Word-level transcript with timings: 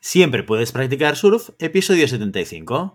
Siempre 0.00 0.44
puedes 0.44 0.70
practicar 0.70 1.16
surf, 1.16 1.50
episodio 1.58 2.06
75. 2.06 2.94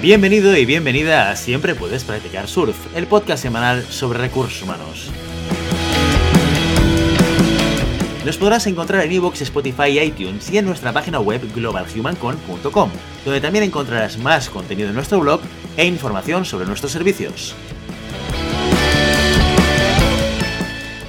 Bienvenido 0.00 0.56
y 0.56 0.64
bienvenida 0.64 1.30
a 1.30 1.36
Siempre 1.36 1.74
puedes 1.74 2.04
practicar 2.04 2.46
surf, 2.46 2.76
el 2.94 3.08
podcast 3.08 3.42
semanal 3.42 3.82
sobre 3.82 4.20
recursos 4.20 4.62
humanos. 4.62 5.10
Nos 8.24 8.38
podrás 8.38 8.68
encontrar 8.68 9.04
en 9.04 9.12
iVoox, 9.12 9.42
Spotify 9.42 9.98
iTunes 10.00 10.48
y 10.50 10.58
en 10.58 10.64
nuestra 10.64 10.92
página 10.92 11.18
web 11.18 11.40
globalhumancon.com, 11.54 12.90
donde 13.24 13.40
también 13.40 13.64
encontrarás 13.64 14.16
más 14.18 14.48
contenido 14.48 14.88
en 14.88 14.94
nuestro 14.94 15.18
blog 15.18 15.40
e 15.76 15.86
información 15.86 16.44
sobre 16.44 16.66
nuestros 16.66 16.92
servicios. 16.92 17.56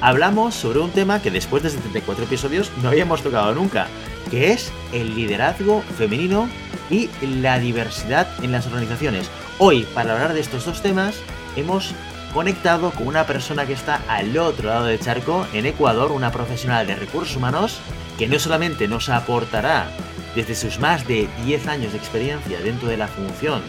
hablamos 0.00 0.54
sobre 0.54 0.80
un 0.80 0.90
tema 0.90 1.20
que 1.20 1.30
después 1.30 1.62
de 1.62 1.70
74 1.70 2.24
episodios 2.24 2.70
no 2.82 2.88
habíamos 2.88 3.22
tocado 3.22 3.54
nunca, 3.54 3.88
que 4.30 4.52
es 4.52 4.72
el 4.92 5.14
liderazgo 5.14 5.82
femenino 5.96 6.48
y 6.90 7.08
la 7.22 7.58
diversidad 7.58 8.28
en 8.42 8.52
las 8.52 8.66
organizaciones. 8.66 9.30
Hoy, 9.58 9.86
para 9.94 10.12
hablar 10.12 10.34
de 10.34 10.40
estos 10.40 10.64
dos 10.64 10.82
temas, 10.82 11.16
hemos 11.56 11.94
conectado 12.32 12.90
con 12.90 13.06
una 13.06 13.26
persona 13.26 13.66
que 13.66 13.72
está 13.72 14.00
al 14.08 14.36
otro 14.38 14.68
lado 14.68 14.86
del 14.86 15.00
charco, 15.00 15.46
en 15.52 15.66
Ecuador, 15.66 16.12
una 16.12 16.30
profesional 16.30 16.86
de 16.86 16.94
recursos 16.94 17.36
humanos, 17.36 17.80
que 18.18 18.28
no 18.28 18.38
solamente 18.38 18.88
nos 18.88 19.08
aportará 19.08 19.88
desde 20.34 20.54
sus 20.54 20.78
más 20.78 21.06
de 21.06 21.28
10 21.44 21.66
años 21.66 21.92
de 21.92 21.98
experiencia 21.98 22.60
dentro 22.60 22.88
de 22.88 22.96
la 22.96 23.08
función 23.08 23.62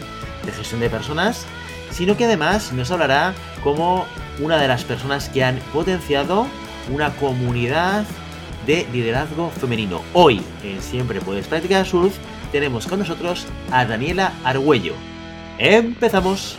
de 0.44 0.52
gestión 0.52 0.80
de 0.80 0.90
personas, 0.90 1.46
sino 1.90 2.16
que 2.16 2.26
además 2.26 2.72
nos 2.72 2.90
hablará 2.90 3.34
como 3.62 4.06
una 4.40 4.60
de 4.60 4.68
las 4.68 4.84
personas 4.84 5.28
que 5.28 5.44
han 5.44 5.58
potenciado 5.72 6.46
una 6.90 7.14
comunidad 7.16 8.04
de 8.66 8.86
liderazgo 8.92 9.50
femenino. 9.50 10.02
Hoy, 10.12 10.42
en 10.64 10.80
Siempre 10.80 11.20
Puedes 11.20 11.46
Practicar 11.46 11.86
Surf, 11.86 12.16
tenemos 12.52 12.86
con 12.86 12.98
nosotros 12.98 13.46
a 13.70 13.84
Daniela 13.84 14.32
Argüello. 14.44 14.94
¡Empezamos! 15.58 16.58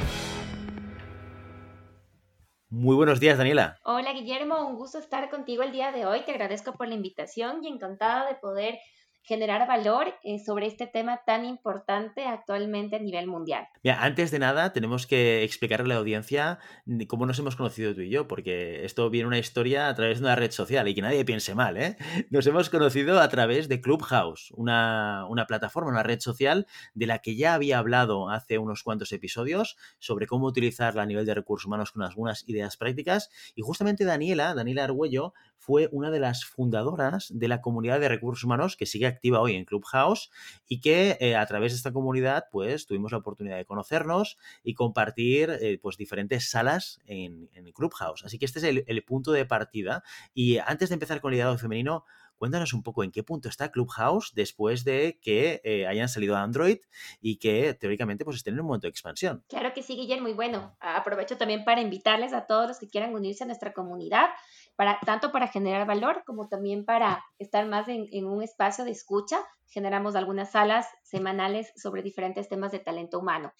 Muy 2.70 2.96
buenos 2.96 3.20
días, 3.20 3.38
Daniela. 3.38 3.78
Hola, 3.84 4.14
Guillermo. 4.14 4.66
Un 4.66 4.76
gusto 4.76 4.98
estar 4.98 5.30
contigo 5.30 5.62
el 5.62 5.74
día 5.74 5.92
de 5.92 6.06
hoy. 6.06 6.22
Te 6.22 6.32
agradezco 6.32 6.74
por 6.74 6.88
la 6.88 6.96
invitación 6.96 7.64
y 7.64 7.68
encantada 7.68 8.26
de 8.28 8.36
poder 8.36 8.80
generar 9.24 9.68
valor 9.68 10.14
eh, 10.24 10.40
sobre 10.40 10.68
este 10.68 10.88
tema 10.88 11.22
tan 11.26 11.46
importante 11.46 12.26
actualmente 12.26 12.96
a 12.96 13.00
nivel 13.00 13.28
mundial. 13.28 13.68
Mira, 13.84 14.04
antes 14.04 14.32
de 14.32 14.40
nada, 14.40 14.74
tenemos 14.74 15.06
que 15.06 15.44
explicarle 15.44 15.86
a 15.86 15.88
la 15.96 16.00
audiencia 16.00 16.60
cómo 17.08 17.26
nos 17.26 17.38
hemos 17.40 17.56
conocido 17.56 17.94
tú 17.94 18.02
y 18.02 18.10
yo, 18.10 18.28
porque 18.28 18.84
esto 18.84 19.10
viene 19.10 19.28
una 19.28 19.38
historia 19.38 19.90
a 19.90 19.96
través 19.96 20.20
de 20.20 20.26
una 20.26 20.36
red 20.36 20.52
social 20.52 20.88
y 20.88 20.96
que 20.96 21.02
nadie 21.02 21.24
piense 21.26 21.56
mal, 21.56 21.78
¿eh? 21.78 21.98
Nos 22.30 22.48
hemos 22.48 22.70
conocido 22.70 23.20
a 23.20 23.30
través 23.30 23.68
de 23.68 23.82
Clubhouse, 23.82 24.52
una, 24.56 25.26
una 25.30 25.46
plataforma, 25.46 25.92
una 25.92 26.04
red 26.04 26.20
social 26.20 26.68
de 26.94 27.06
la 27.06 27.20
que 27.20 27.36
ya 27.36 27.54
había 27.54 27.78
hablado 27.78 28.30
hace 28.30 28.58
unos 28.58 28.84
cuantos 28.84 29.12
episodios 29.12 29.78
sobre 30.00 30.28
cómo 30.28 30.48
utilizarla 30.48 31.04
a 31.04 31.06
nivel 31.06 31.26
de 31.26 31.36
recursos 31.36 31.68
humanos 31.68 31.92
con 31.92 32.04
algunas 32.04 32.48
ideas 32.48 32.78
prácticas. 32.78 33.30
Y 33.56 33.62
justamente 33.62 34.06
Daniela, 34.06 34.54
Daniela 34.54 34.84
Argüello, 34.84 35.34
fue 35.58 35.90
una 35.92 36.10
de 36.10 36.20
las 36.20 36.44
fundadoras 36.44 37.28
de 37.32 37.48
la 37.48 37.62
comunidad 37.62 38.00
de 38.00 38.10
recursos 38.10 38.44
humanos 38.44 38.76
que 38.76 38.88
sigue 38.88 39.11
activa 39.12 39.40
hoy 39.40 39.56
en 39.56 39.66
Clubhouse 39.66 40.32
y 40.68 40.82
que 40.82 41.18
eh, 41.20 41.36
a 41.36 41.46
través 41.46 41.72
de 41.72 41.78
esta 41.78 41.92
comunidad 41.92 42.46
pues 42.52 42.86
tuvimos 42.86 43.12
la 43.12 43.20
oportunidad 43.20 43.58
de 43.58 43.66
conocernos 43.66 44.38
y 44.64 44.74
compartir 44.74 45.50
eh, 45.62 45.80
pues 45.82 45.98
diferentes 45.98 46.50
salas 46.50 47.00
en, 47.06 47.50
Clubhouse. 47.74 48.26
Así 48.26 48.38
que 48.38 48.46
este 48.46 48.60
es 48.60 48.84
el, 48.86 49.04
punto 49.04 49.32
de 49.32 49.46
partida. 49.46 50.04
Y 50.34 50.58
antes 50.58 50.90
de 50.90 50.94
empezar 50.94 51.22
con 51.22 51.32
el 51.32 51.36
liderazgo 51.36 51.58
femenino, 51.58 52.06
cuéntanos 52.38 52.74
un 52.74 52.84
poco 52.84 53.04
en 53.04 53.12
qué 53.12 53.24
punto 53.24 53.50
está 53.50 53.72
Clubhouse 53.72 54.34
después 54.34 54.84
de 54.84 55.20
que 55.22 55.62
eh, 55.64 55.88
hayan 55.88 56.10
salido 56.10 56.36
a 56.36 56.42
Android 56.42 56.80
y 57.22 57.38
que 57.38 57.74
teóricamente 57.76 58.26
pues 58.26 58.38
estén 58.38 58.56
en 58.56 58.62
un 58.62 58.66
momento 58.66 58.88
de 58.88 58.90
expansión. 58.90 59.44
Claro 59.48 59.72
que 59.74 59.84
sí, 59.84 59.96
Guillermo, 59.96 60.24
muy 60.24 60.34
bueno. 60.34 60.76
Aprovecho 60.80 61.38
también 61.38 61.64
para 61.64 61.82
invitarles 61.82 62.34
a 62.34 62.48
todos 62.48 62.68
los 62.68 62.80
que 62.80 62.90
quieran 62.90 63.14
unirse 63.14 63.44
a 63.44 63.48
nuestra 63.48 63.74
comunidad 63.74 64.26
tanto 65.06 65.32
para 65.32 65.48
generar 65.48 65.88
valor 65.88 66.24
como 66.26 66.48
también 66.48 66.86
para 66.86 67.24
estar 67.40 67.66
más 67.68 67.88
en, 67.88 68.26
un 68.26 68.44
espacio 68.44 68.86
de 68.86 68.92
escucha. 68.92 69.40
Generamos 69.68 70.16
algunas 70.16 70.52
salas 70.52 70.86
semanales 71.04 71.72
sobre 71.76 72.02
diferentes 72.02 72.50
temas 72.50 72.72
de 72.72 72.80
talento 72.80 73.20
humano. 73.20 73.54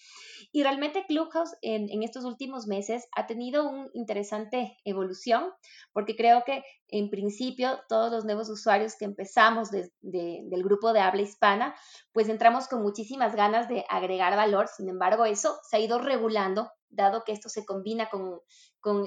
Y 0.52 0.62
realmente 0.62 1.06
Clubhouse 1.06 1.56
en, 1.62 2.02
estos 2.02 2.24
últimos 2.24 2.66
meses 2.66 3.08
ha 3.16 3.26
tenido 3.26 3.68
una 3.68 3.88
interesante 3.94 4.76
evolución 4.84 5.50
porque 5.92 6.14
creo 6.14 6.44
que 6.44 6.62
en 6.88 7.08
principio 7.08 7.80
todos 7.88 8.12
los 8.12 8.24
nuevos 8.26 8.50
usuarios 8.50 8.96
que 8.96 9.06
empezamos 9.06 9.70
del 9.70 10.62
grupo 10.62 10.92
de 10.92 11.00
habla 11.00 11.22
hispana, 11.22 11.74
pues 12.12 12.28
entramos 12.28 12.68
con 12.68 12.82
muchísimas 12.82 13.34
ganas 13.34 13.68
de 13.68 13.84
agregar 13.88 14.36
valor. 14.36 14.68
Sin 14.68 14.88
embargo, 14.88 15.24
eso 15.24 15.58
se 15.68 15.76
ha 15.76 15.80
ido 15.80 15.98
regulando 15.98 16.70
dado 16.92 17.24
que 17.24 17.32
esto 17.32 17.48
se 17.48 17.64
combina 17.64 18.08
con, 18.08 18.40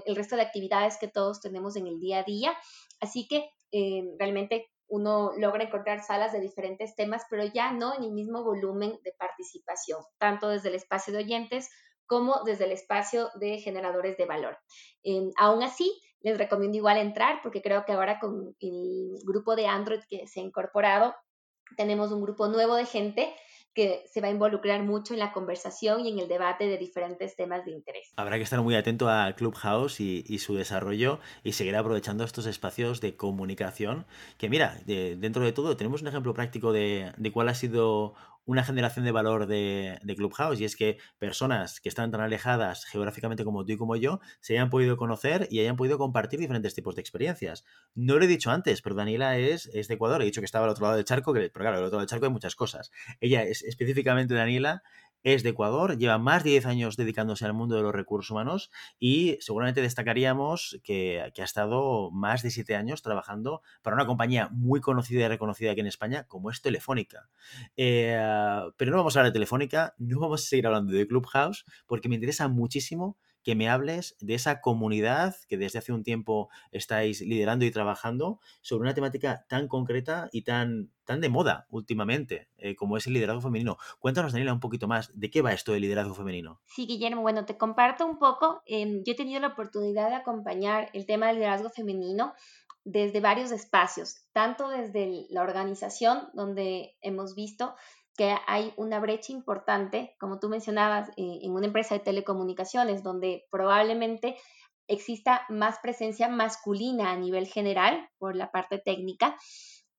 el 0.05 0.15
resto 0.15 0.35
de 0.35 0.41
actividades 0.41 0.97
que 0.97 1.07
todos 1.07 1.39
tenemos 1.39 1.75
en 1.75 1.87
el 1.87 1.99
día 1.99 2.19
a 2.19 2.23
día. 2.23 2.57
Así 2.99 3.27
que 3.27 3.49
eh, 3.71 4.03
realmente 4.19 4.67
uno 4.87 5.31
logra 5.37 5.63
encontrar 5.63 6.03
salas 6.03 6.33
de 6.33 6.39
diferentes 6.39 6.95
temas, 6.95 7.23
pero 7.29 7.45
ya 7.45 7.71
no 7.71 7.95
en 7.95 8.03
el 8.03 8.11
mismo 8.11 8.43
volumen 8.43 8.99
de 9.03 9.13
participación, 9.17 10.01
tanto 10.19 10.49
desde 10.49 10.69
el 10.69 10.75
espacio 10.75 11.13
de 11.13 11.19
oyentes 11.19 11.69
como 12.05 12.43
desde 12.45 12.65
el 12.65 12.71
espacio 12.71 13.29
de 13.35 13.59
generadores 13.59 14.15
de 14.17 14.25
valor. 14.25 14.57
Eh, 15.03 15.29
aún 15.37 15.63
así, 15.63 15.91
les 16.21 16.37
recomiendo 16.37 16.77
igual 16.77 16.97
entrar 16.97 17.39
porque 17.41 17.61
creo 17.61 17.85
que 17.85 17.93
ahora 17.93 18.19
con 18.19 18.55
el 18.59 19.17
grupo 19.23 19.55
de 19.55 19.67
Android 19.67 20.01
que 20.07 20.27
se 20.27 20.39
ha 20.39 20.43
incorporado, 20.43 21.15
tenemos 21.77 22.11
un 22.11 22.21
grupo 22.21 22.47
nuevo 22.47 22.75
de 22.75 22.85
gente 22.85 23.33
que 23.75 24.05
se 24.09 24.21
va 24.21 24.29
a 24.29 24.31
involucrar 24.31 24.81
mucho 24.83 25.13
en 25.13 25.19
la 25.19 25.33
conversación 25.33 26.05
y 26.05 26.09
en 26.09 26.19
el 26.19 26.27
debate 26.27 26.65
de 26.65 26.77
diferentes 26.77 27.35
temas 27.35 27.65
de 27.65 27.71
interés. 27.71 28.13
Habrá 28.15 28.37
que 28.37 28.43
estar 28.43 28.61
muy 28.61 28.73
atento 28.73 29.09
a 29.09 29.33
Clubhouse 29.33 29.99
y, 29.99 30.39
su 30.39 30.55
desarrollo 30.55 31.19
y 31.43 31.51
seguir 31.51 31.75
aprovechando 31.75 32.23
estos 32.23 32.45
espacios 32.45 33.01
de 33.01 33.15
comunicación. 33.15 34.05
Que 34.37 34.49
mira, 34.49 34.77
dentro 34.85 35.43
de 35.43 35.51
todo 35.51 35.75
tenemos 35.75 36.01
un 36.01 36.07
ejemplo 36.07 36.33
práctico 36.33 36.71
de 36.71 37.31
cuál 37.33 37.49
ha 37.49 37.53
sido 37.53 38.15
una 38.45 38.63
generación 38.63 39.05
de 39.05 39.11
valor 39.11 39.47
de, 39.47 39.99
Clubhouse 40.15 40.59
y 40.61 40.65
es 40.65 40.75
que 40.75 40.97
personas 41.17 41.79
que 41.81 41.89
están 41.89 42.11
tan 42.11 42.21
alejadas 42.21 42.85
geográficamente 42.85 43.43
como 43.43 43.65
tú 43.65 43.73
y 43.73 43.77
como 43.77 43.95
yo 43.95 44.19
se 44.39 44.53
hayan 44.53 44.69
podido 44.69 44.97
conocer 44.97 45.47
y 45.51 45.59
hayan 45.59 45.75
podido 45.75 45.97
compartir 45.97 46.39
diferentes 46.39 46.73
tipos 46.73 46.95
de 46.95 47.01
experiencias. 47.01 47.65
No 47.95 48.17
lo 48.17 48.23
he 48.23 48.27
dicho 48.27 48.51
antes, 48.51 48.81
pero 48.81 48.95
Daniela 48.95 49.37
es, 49.37 49.67
es 49.73 49.87
de 49.87 49.95
Ecuador, 49.95 50.21
he 50.21 50.25
dicho 50.25 50.41
que 50.41 50.45
estaba 50.45 50.65
al 50.65 50.71
otro 50.71 50.85
lado 50.85 50.95
del 50.95 51.05
charco, 51.05 51.33
que, 51.33 51.49
pero 51.49 51.63
claro, 51.63 51.77
al 51.77 51.83
otro 51.83 51.97
lado 51.97 52.01
del 52.01 52.09
charco 52.09 52.25
hay 52.25 52.31
muchas 52.31 52.55
cosas. 52.55 52.91
Ella 53.19 53.43
es 53.43 53.63
específicamente 53.63 54.33
Daniela 54.33 54.83
es 55.25 55.41
de 55.41 55.49
Ecuador, 55.49 55.97
lleva 55.97 56.19
más 56.19 56.43
de 56.43 56.51
10 56.51 56.67
años 56.67 56.97
dedicándose 56.97 57.45
al 57.45 57.53
mundo 57.53 57.75
de 57.75 57.81
los 57.81 57.93
recursos 57.93 58.29
humanos 58.29 58.69
y 58.99 59.37
seguramente 59.41 59.81
destacaríamos 59.81 60.79
que, 60.83 61.19
ha 61.19 61.43
estado 61.43 62.11
más 62.11 62.43
de 62.43 62.51
7 62.51 62.75
años 62.75 63.01
trabajando 63.01 63.63
para 63.81 63.95
una 63.95 64.05
compañía 64.05 64.49
muy 64.51 64.81
conocida 64.81 65.25
y 65.25 65.27
reconocida 65.27 65.71
aquí 65.71 65.81
en 65.81 65.87
España 65.87 66.25
como 66.27 66.51
es 66.51 66.61
Telefónica. 66.61 67.27
Eh, 67.75 68.15
pero 68.77 68.91
no 68.91 68.97
vamos 68.97 69.17
a 69.17 69.19
hablar 69.19 69.31
de 69.31 69.37
Telefónica, 69.37 69.95
no 69.97 70.19
vamos 70.19 70.43
a 70.43 70.45
seguir 70.47 70.67
hablando 70.67 70.93
de 70.93 71.07
Clubhouse 71.07 71.65
porque 71.87 72.07
me 72.07 72.15
interesa 72.15 72.47
muchísimo 72.47 73.17
que 73.45 73.55
me 73.55 73.69
hables 73.69 74.17
de 74.19 74.33
esa 74.33 74.59
comunidad 74.59 75.35
que 75.47 75.57
desde 75.57 75.77
hace 75.77 75.93
un 75.93 76.03
tiempo 76.03 76.49
estáis 76.71 77.21
liderando 77.21 77.63
y 77.63 77.69
trabajando 77.69 78.39
sobre 78.61 78.81
una 78.81 78.95
temática 78.95 79.45
tan 79.47 79.67
concreta 79.67 80.29
y 80.31 80.41
tan, 80.41 80.91
tan 81.05 81.21
de 81.21 81.29
moda 81.29 81.67
últimamente, 81.69 82.49
eh, 82.57 82.75
como 82.75 82.97
es 82.97 83.05
el 83.05 83.13
liderazgo 83.13 83.41
femenino. 83.41 83.77
Cuéntanos, 83.99 84.33
Daniela, 84.33 84.51
un 84.51 84.59
poquito 84.59 84.87
más, 84.87 85.11
¿de 85.13 85.29
qué 85.29 85.43
va 85.43 85.53
esto 85.53 85.73
del 85.73 85.83
liderazgo 85.83 86.15
femenino? 86.15 86.59
Sí, 86.65 86.87
Guillermo, 86.87 87.21
bueno, 87.21 87.45
te 87.45 87.55
comparto 87.55 88.07
un 88.07 88.17
poco. 88.17 88.63
Em, 88.65 89.03
yo 89.03 89.13
he 89.13 89.15
tenido 89.15 89.39
la 89.39 89.49
oportunidad 89.49 90.09
de 90.09 90.15
acompañar 90.15 90.89
el 90.93 91.05
tema 91.05 91.27
del 91.27 91.35
liderazgo 91.35 91.69
femenino 91.69 92.33
desde 92.83 93.19
varios 93.19 93.51
espacios, 93.51 94.23
tanto 94.33 94.69
desde 94.69 95.27
la 95.29 95.43
organización, 95.43 96.29
donde 96.33 96.95
hemos 97.01 97.35
visto 97.35 97.75
que 98.17 98.35
hay 98.47 98.73
una 98.77 98.99
brecha 98.99 99.33
importante, 99.33 100.15
como 100.19 100.39
tú 100.39 100.49
mencionabas, 100.49 101.09
eh, 101.17 101.39
en 101.41 101.51
una 101.51 101.67
empresa 101.67 101.95
de 101.95 102.01
telecomunicaciones, 102.01 103.03
donde 103.03 103.45
probablemente 103.51 104.37
exista 104.87 105.45
más 105.49 105.79
presencia 105.79 106.27
masculina 106.29 107.11
a 107.11 107.17
nivel 107.17 107.47
general 107.47 108.09
por 108.17 108.35
la 108.35 108.51
parte 108.51 108.77
técnica, 108.77 109.35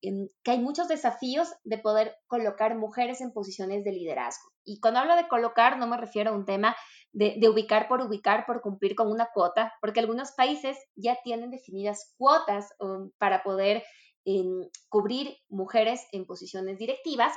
que 0.01 0.51
hay 0.51 0.59
muchos 0.59 0.89
desafíos 0.89 1.49
de 1.65 1.79
poder 1.79 2.17
colocar 2.27 2.77
mujeres 2.77 3.21
en 3.21 3.33
posiciones 3.33 3.83
de 3.83 3.93
liderazgo. 3.93 4.51
Y 4.65 4.81
cuando 4.81 5.01
hablo 5.01 5.17
de 5.17 5.29
colocar, 5.29 5.79
no 5.79 5.87
me 5.87 5.97
refiero 5.97 6.31
a 6.31 6.35
un 6.35 6.45
tema 6.45 6.77
de, 7.13 7.41
ubicar 7.49 7.89
por 7.89 8.03
ubicar, 8.03 8.47
por 8.47 8.61
cumplir 8.61 8.95
con 8.95 9.11
una 9.11 9.29
cuota, 9.33 9.73
porque 9.81 10.01
algunos 10.01 10.33
países 10.33 10.77
ya 10.95 11.17
tienen 11.25 11.51
definidas 11.51 12.15
cuotas 12.19 12.69
um, 12.79 13.11
para 13.19 13.43
poder 13.43 13.83
em, 14.25 14.69
cubrir 14.89 15.37
mujeres 15.49 16.07
en 16.13 16.27
posiciones 16.27 16.79
directivas. 16.79 17.33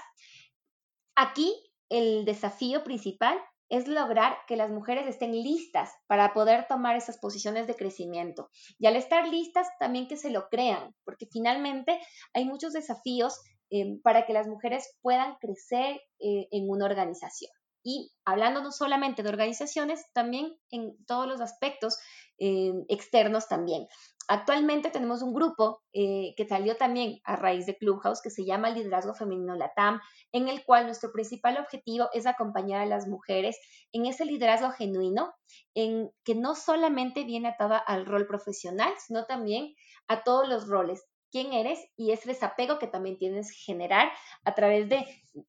Aquí 1.22 1.54
el 1.90 2.24
desafío 2.24 2.86
principal 2.86 3.38
es 3.68 3.90
lograr 3.90 4.38
que 4.48 4.56
las 4.56 4.72
mujeres 4.72 5.06
estén 5.06 5.34
listas 5.34 5.92
para 6.08 6.34
poder 6.34 6.66
tomar 6.70 6.96
esas 6.96 7.18
posiciones 7.18 7.68
de 7.68 7.76
crecimiento. 7.76 8.50
Y 8.78 8.88
al 8.88 8.96
estar 8.96 9.28
listas, 9.28 9.68
también 9.82 10.08
que 10.08 10.16
se 10.16 10.30
lo 10.30 10.48
crean, 10.48 10.96
porque 11.04 11.26
finalmente 11.30 12.00
hay 12.34 12.46
muchos 12.46 12.72
desafíos 12.72 13.38
eh, 13.70 14.00
para 14.02 14.26
que 14.26 14.32
las 14.32 14.48
mujeres 14.48 14.98
puedan 15.02 15.36
crecer 15.42 16.00
eh, 16.20 16.48
en 16.52 16.70
una 16.70 16.86
organización. 16.86 17.52
Y 17.84 18.12
hablando 18.26 18.62
no 18.62 18.72
solamente 18.72 19.24
de 19.24 19.30
organizaciones, 19.30 20.06
también 20.14 20.58
en 20.70 20.96
todos 21.06 21.28
los 21.28 21.42
aspectos 21.42 21.98
eh, 22.38 22.72
externos 22.88 23.48
también. 23.48 23.88
Actualmente 24.32 24.92
tenemos 24.92 25.24
un 25.24 25.34
grupo 25.34 25.82
eh, 25.92 26.36
que 26.38 26.48
salió 26.48 26.78
también 26.78 27.20
a 27.24 27.36
raíz 27.36 27.66
de 27.66 27.76
Clubhouse 27.76 28.22
que 28.22 28.30
se 28.30 28.46
llama 28.46 28.70
Liderazgo 28.70 29.16
Femenino 29.16 29.56
Latam, 29.56 30.00
en 30.32 30.48
el 30.48 30.64
cual 30.64 30.86
nuestro 30.86 31.12
principal 31.12 31.58
objetivo 31.58 32.10
es 32.14 32.28
acompañar 32.28 32.82
a 32.82 32.86
las 32.86 33.08
mujeres 33.08 33.58
en 33.92 34.06
ese 34.06 34.26
liderazgo 34.26 34.70
genuino, 34.70 35.34
en 35.74 36.12
que 36.24 36.36
no 36.36 36.54
solamente 36.54 37.24
viene 37.24 37.48
atada 37.48 37.80
al 37.80 38.06
rol 38.06 38.28
profesional, 38.28 38.94
sino 39.04 39.26
también 39.26 39.74
a 40.08 40.24
todos 40.24 40.48
los 40.48 40.68
roles, 40.68 41.04
quién 41.32 41.52
eres 41.52 41.80
y 41.98 42.12
ese 42.12 42.30
desapego 42.30 42.78
que 42.78 42.88
también 42.88 43.18
tienes 43.18 43.52
que 43.52 43.74
generar 43.74 44.12
a 44.46 44.54
través 44.54 44.90
de 44.90 45.06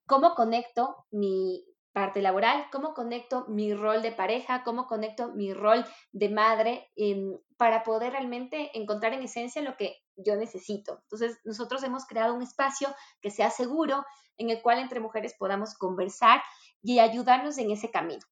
cómo 0.07 0.35
conecto 0.35 0.97
mi, 1.11 1.65
parte 1.93 2.23
laboral, 2.23 2.67
cómo 2.71 2.95
conecto 2.95 3.47
mi 3.49 3.75
rol 3.75 4.03
de 4.03 4.13
pareja, 4.13 4.63
cómo 4.63 4.87
conecto 4.87 5.33
mi 5.33 5.53
rol 5.53 5.85
de 6.13 6.29
madre 6.29 6.91
em, 6.97 7.39
para 7.57 7.83
poder 7.83 8.13
realmente 8.13 8.71
encontrar 8.79 9.13
en 9.13 9.23
esencia 9.23 9.63
lo 9.63 9.77
que 9.77 9.97
yo 10.17 10.37
necesito. 10.37 11.01
Entonces, 11.03 11.39
nosotros 11.45 11.83
hemos 11.83 12.07
creado 12.07 12.35
un 12.35 12.43
espacio 12.43 12.95
que 13.21 13.31
sea 13.31 13.51
seguro, 13.51 14.05
en 14.37 14.51
el 14.51 14.63
cual 14.63 14.79
entre 14.79 15.01
mujeres 15.01 15.35
podamos 15.39 15.75
conversar 15.75 16.43
y 16.83 16.99
ayudarnos 17.01 17.59
en 17.59 17.71
ese 17.71 17.91
camino. 17.91 18.23